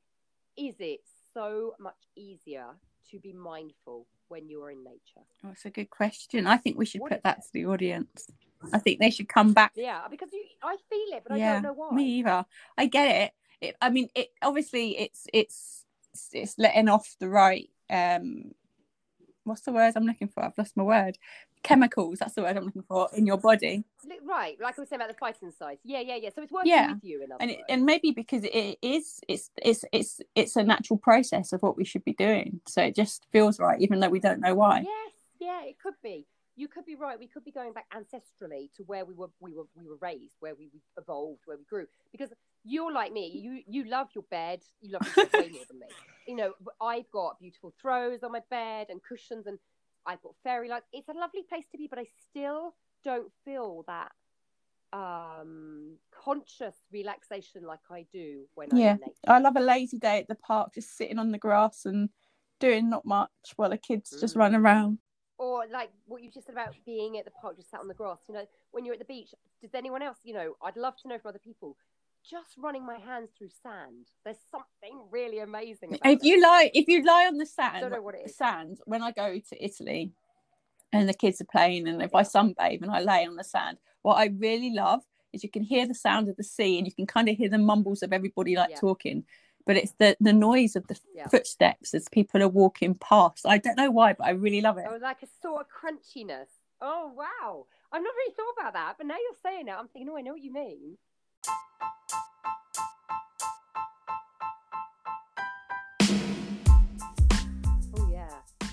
is 0.56 0.74
it 0.78 1.00
so 1.34 1.74
much 1.78 1.96
easier 2.16 2.66
to 3.10 3.20
be 3.20 3.32
mindful 3.32 4.06
when 4.28 4.48
you're 4.48 4.70
in 4.70 4.82
nature? 4.82 5.24
Oh, 5.44 5.48
that's 5.48 5.64
a 5.66 5.70
good 5.70 5.90
question. 5.90 6.46
I 6.46 6.56
think 6.56 6.78
we 6.78 6.86
should 6.86 7.00
what 7.02 7.12
put 7.12 7.22
that 7.22 7.38
it? 7.38 7.42
to 7.42 7.52
the 7.52 7.66
audience. 7.66 8.28
I 8.72 8.78
think 8.78 8.98
they 8.98 9.10
should 9.10 9.28
come 9.28 9.52
back. 9.52 9.72
Yeah, 9.76 10.08
because 10.10 10.30
you, 10.32 10.44
I 10.62 10.76
feel 10.90 11.16
it, 11.16 11.22
but 11.28 11.38
yeah, 11.38 11.50
I 11.50 11.52
don't 11.54 11.62
know 11.62 11.72
why. 11.74 11.94
Me 11.94 12.04
either. 12.18 12.44
I 12.76 12.86
get 12.86 13.16
it. 13.16 13.32
it. 13.60 13.76
I 13.80 13.90
mean, 13.90 14.08
it 14.14 14.30
obviously 14.42 14.98
it's 14.98 15.26
it's 15.32 15.84
it's 16.32 16.58
letting 16.58 16.88
off 16.88 17.14
the 17.20 17.28
right 17.28 17.70
um 17.90 18.52
what's 19.48 19.62
the 19.62 19.72
word 19.72 19.94
I'm 19.96 20.04
looking 20.04 20.28
for? 20.28 20.44
I've 20.44 20.56
lost 20.58 20.76
my 20.76 20.84
word. 20.84 21.18
chemicals. 21.62 22.18
That's 22.18 22.34
the 22.34 22.42
word 22.42 22.56
I'm 22.56 22.64
looking 22.64 22.82
for 22.82 23.08
in 23.14 23.26
your 23.26 23.38
body. 23.38 23.84
Right, 24.24 24.56
like 24.60 24.78
I 24.78 24.80
was 24.80 24.88
saying 24.88 25.02
about 25.02 25.14
the 25.14 25.46
phytoncides. 25.46 25.78
Yeah, 25.84 26.00
yeah, 26.00 26.16
yeah. 26.16 26.30
So 26.34 26.42
it's 26.42 26.52
working 26.52 26.70
yeah. 26.70 26.92
with 26.92 27.04
you, 27.04 27.22
in 27.22 27.30
and 27.40 27.50
it, 27.50 27.60
and 27.68 27.84
maybe 27.84 28.10
because 28.12 28.44
it 28.44 28.78
is, 28.82 29.20
it's 29.28 29.50
it's 29.56 29.84
it's 29.92 30.20
it's 30.34 30.56
a 30.56 30.62
natural 30.62 30.98
process 30.98 31.52
of 31.52 31.62
what 31.62 31.76
we 31.76 31.84
should 31.84 32.04
be 32.04 32.12
doing. 32.14 32.60
So 32.66 32.82
it 32.82 32.94
just 32.94 33.26
feels 33.32 33.58
right, 33.58 33.80
even 33.80 34.00
though 34.00 34.08
we 34.08 34.20
don't 34.20 34.40
know 34.40 34.54
why. 34.54 34.80
Yes, 34.80 35.12
yeah, 35.40 35.62
it 35.64 35.76
could 35.82 35.94
be. 36.02 36.26
You 36.58 36.66
could 36.66 36.84
be 36.84 36.96
right. 36.96 37.18
We 37.18 37.28
could 37.28 37.44
be 37.44 37.52
going 37.52 37.72
back 37.72 37.86
ancestrally 37.94 38.72
to 38.76 38.82
where 38.82 39.04
we 39.04 39.14
were, 39.14 39.30
we 39.38 39.54
were, 39.54 39.66
we 39.76 39.86
were 39.86 39.96
raised, 40.00 40.34
where 40.40 40.56
we 40.56 40.70
evolved, 40.98 41.42
where 41.46 41.56
we 41.56 41.64
grew. 41.64 41.86
Because 42.10 42.30
you're 42.64 42.92
like 42.92 43.12
me. 43.12 43.28
You 43.28 43.62
you 43.68 43.88
love 43.88 44.08
your 44.14 44.24
bed. 44.30 44.60
You 44.80 44.92
love 44.92 45.08
your 45.16 45.26
bed 45.26 45.40
way 45.40 45.50
more 45.50 45.64
than 45.68 45.78
me. 45.78 45.86
You 46.26 46.36
know, 46.36 46.52
I've 46.78 47.10
got 47.10 47.40
beautiful 47.40 47.72
throws 47.80 48.22
on 48.22 48.32
my 48.32 48.42
bed 48.50 48.88
and 48.90 49.00
cushions, 49.02 49.46
and 49.46 49.58
I've 50.04 50.20
got 50.20 50.34
fairy 50.44 50.68
lights. 50.68 50.84
It's 50.92 51.08
a 51.08 51.14
lovely 51.14 51.40
place 51.48 51.64
to 51.72 51.78
be, 51.78 51.86
but 51.88 51.98
I 51.98 52.04
still 52.28 52.74
don't 53.02 53.32
feel 53.46 53.84
that 53.86 54.12
um 54.92 55.96
conscious 56.22 56.74
relaxation 56.92 57.62
like 57.62 57.80
I 57.90 58.06
do 58.10 58.44
when 58.54 58.68
i'm 58.72 58.78
yeah. 58.78 58.96
i 59.26 59.38
love 59.38 59.56
a 59.56 59.60
lazy 59.60 59.98
day 59.98 60.18
at 60.18 60.28
the 60.28 60.34
park, 60.34 60.74
just 60.74 60.96
sitting 60.96 61.18
on 61.18 61.30
the 61.30 61.38
grass 61.38 61.86
and 61.86 62.10
doing 62.60 62.90
not 62.90 63.04
much 63.06 63.30
while 63.56 63.70
the 63.70 63.78
kids 63.78 64.12
mm. 64.14 64.20
just 64.20 64.36
run 64.36 64.54
around. 64.54 64.98
Or 65.38 65.64
like 65.72 65.90
what 66.06 66.22
you 66.22 66.30
just 66.30 66.46
said 66.46 66.54
about 66.54 66.74
being 66.84 67.16
at 67.16 67.24
the 67.24 67.30
park, 67.30 67.56
just 67.56 67.70
sat 67.70 67.80
on 67.80 67.88
the 67.88 67.94
grass. 67.94 68.18
You 68.28 68.34
know, 68.34 68.44
when 68.72 68.84
you're 68.84 68.94
at 68.94 68.98
the 68.98 69.04
beach, 69.04 69.30
does 69.62 69.70
anyone 69.74 70.02
else? 70.02 70.18
You 70.24 70.34
know, 70.34 70.54
I'd 70.62 70.76
love 70.76 70.96
to 71.02 71.08
know 71.08 71.18
from 71.18 71.30
other 71.30 71.38
people. 71.38 71.76
Just 72.28 72.56
running 72.58 72.84
my 72.84 72.98
hands 72.98 73.30
through 73.38 73.50
sand. 73.62 74.06
There's 74.24 74.38
something 74.50 75.06
really 75.10 75.38
amazing. 75.38 75.96
if 76.04 76.22
you 76.22 76.42
lie, 76.42 76.70
if 76.74 76.88
you 76.88 77.04
lie 77.04 77.26
on 77.26 77.38
the 77.38 77.46
sand, 77.46 77.80
don't 77.80 77.92
know 77.92 78.02
what 78.02 78.16
it 78.16 78.22
is. 78.26 78.36
Sand. 78.36 78.80
When 78.84 79.02
I 79.02 79.12
go 79.12 79.38
to 79.38 79.64
Italy, 79.64 80.12
and 80.92 81.08
the 81.08 81.14
kids 81.14 81.40
are 81.40 81.46
playing 81.46 81.86
and 81.86 82.02
if 82.02 82.14
I 82.14 82.22
sunbathe 82.22 82.82
and 82.82 82.90
I 82.90 83.00
lay 83.00 83.26
on 83.26 83.36
the 83.36 83.44
sand, 83.44 83.78
what 84.02 84.14
I 84.14 84.26
really 84.26 84.70
love 84.70 85.02
is 85.32 85.42
you 85.42 85.50
can 85.50 85.62
hear 85.62 85.86
the 85.86 85.94
sound 85.94 86.28
of 86.28 86.36
the 86.36 86.44
sea 86.44 86.78
and 86.78 86.86
you 86.86 86.92
can 86.92 87.06
kind 87.06 87.28
of 87.28 87.36
hear 87.36 87.48
the 87.48 87.58
mumbles 87.58 88.02
of 88.02 88.12
everybody 88.12 88.56
like 88.56 88.70
yeah. 88.70 88.76
talking. 88.76 89.24
But 89.68 89.76
it's 89.76 89.92
the 89.98 90.16
the 90.18 90.32
noise 90.32 90.76
of 90.76 90.86
the 90.86 90.98
yeah. 91.14 91.28
footsteps 91.28 91.92
as 91.92 92.08
people 92.08 92.42
are 92.42 92.48
walking 92.48 92.94
past. 92.94 93.46
I 93.46 93.58
don't 93.58 93.76
know 93.76 93.90
why, 93.90 94.14
but 94.14 94.26
I 94.26 94.30
really 94.30 94.62
love 94.62 94.78
it. 94.78 94.86
Oh, 94.90 94.96
like 94.96 95.22
a 95.22 95.26
sort 95.42 95.60
of 95.60 95.66
crunchiness. 95.68 96.48
Oh 96.80 97.12
wow. 97.14 97.66
I've 97.92 98.02
not 98.02 98.14
really 98.16 98.34
thought 98.34 98.54
about 98.58 98.72
that, 98.72 98.94
but 98.96 99.06
now 99.06 99.16
you're 99.16 99.36
saying 99.42 99.68
it, 99.68 99.74
I'm 99.78 99.88
thinking, 99.88 100.08
oh, 100.10 100.16
I 100.16 100.22
know 100.22 100.32
what 100.32 100.42
you 100.42 100.52
mean. 100.52 100.96
Oh, 107.98 108.10
yeah. 108.10 108.28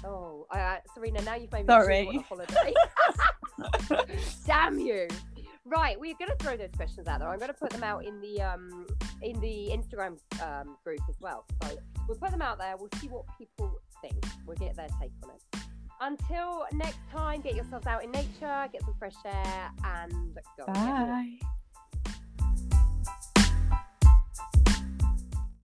Oh, 0.05 0.47
uh, 0.49 0.77
Serena, 0.93 1.21
now 1.23 1.35
you've 1.35 1.51
made 1.51 1.67
me 1.67 1.73
Sorry. 1.73 2.05
want 2.05 2.17
a 2.17 2.21
holiday. 2.21 2.73
Damn 4.45 4.79
you! 4.79 5.07
Right, 5.65 5.99
we're 5.99 6.15
going 6.19 6.31
to 6.31 6.37
throw 6.39 6.55
those 6.57 6.71
questions 6.75 7.07
out 7.07 7.19
there. 7.19 7.29
I'm 7.29 7.39
going 7.39 7.51
to 7.51 7.53
put 7.53 7.71
them 7.71 7.83
out 7.83 8.05
in 8.05 8.21
the 8.21 8.41
um 8.41 8.85
in 9.25 9.39
the 9.41 9.71
Instagram 9.71 10.17
um, 10.41 10.77
group 10.83 11.01
as 11.09 11.15
well. 11.19 11.45
So 11.63 11.75
we'll 12.07 12.17
put 12.17 12.31
them 12.31 12.41
out 12.41 12.59
there. 12.59 12.75
We'll 12.77 12.89
see 13.01 13.07
what 13.07 13.25
people 13.37 13.79
think. 14.01 14.23
We'll 14.45 14.57
get 14.57 14.75
their 14.75 14.87
take 15.01 15.11
on 15.23 15.31
it. 15.31 15.61
Until 16.01 16.65
next 16.73 16.99
time, 17.11 17.41
get 17.41 17.55
yourselves 17.55 17.87
out 17.87 18.03
in 18.03 18.11
nature, 18.11 18.67
get 18.71 18.81
some 18.81 18.93
fresh 18.99 19.15
air, 19.25 19.71
and 19.83 20.37
go. 20.57 20.65
Bye. 20.67 21.39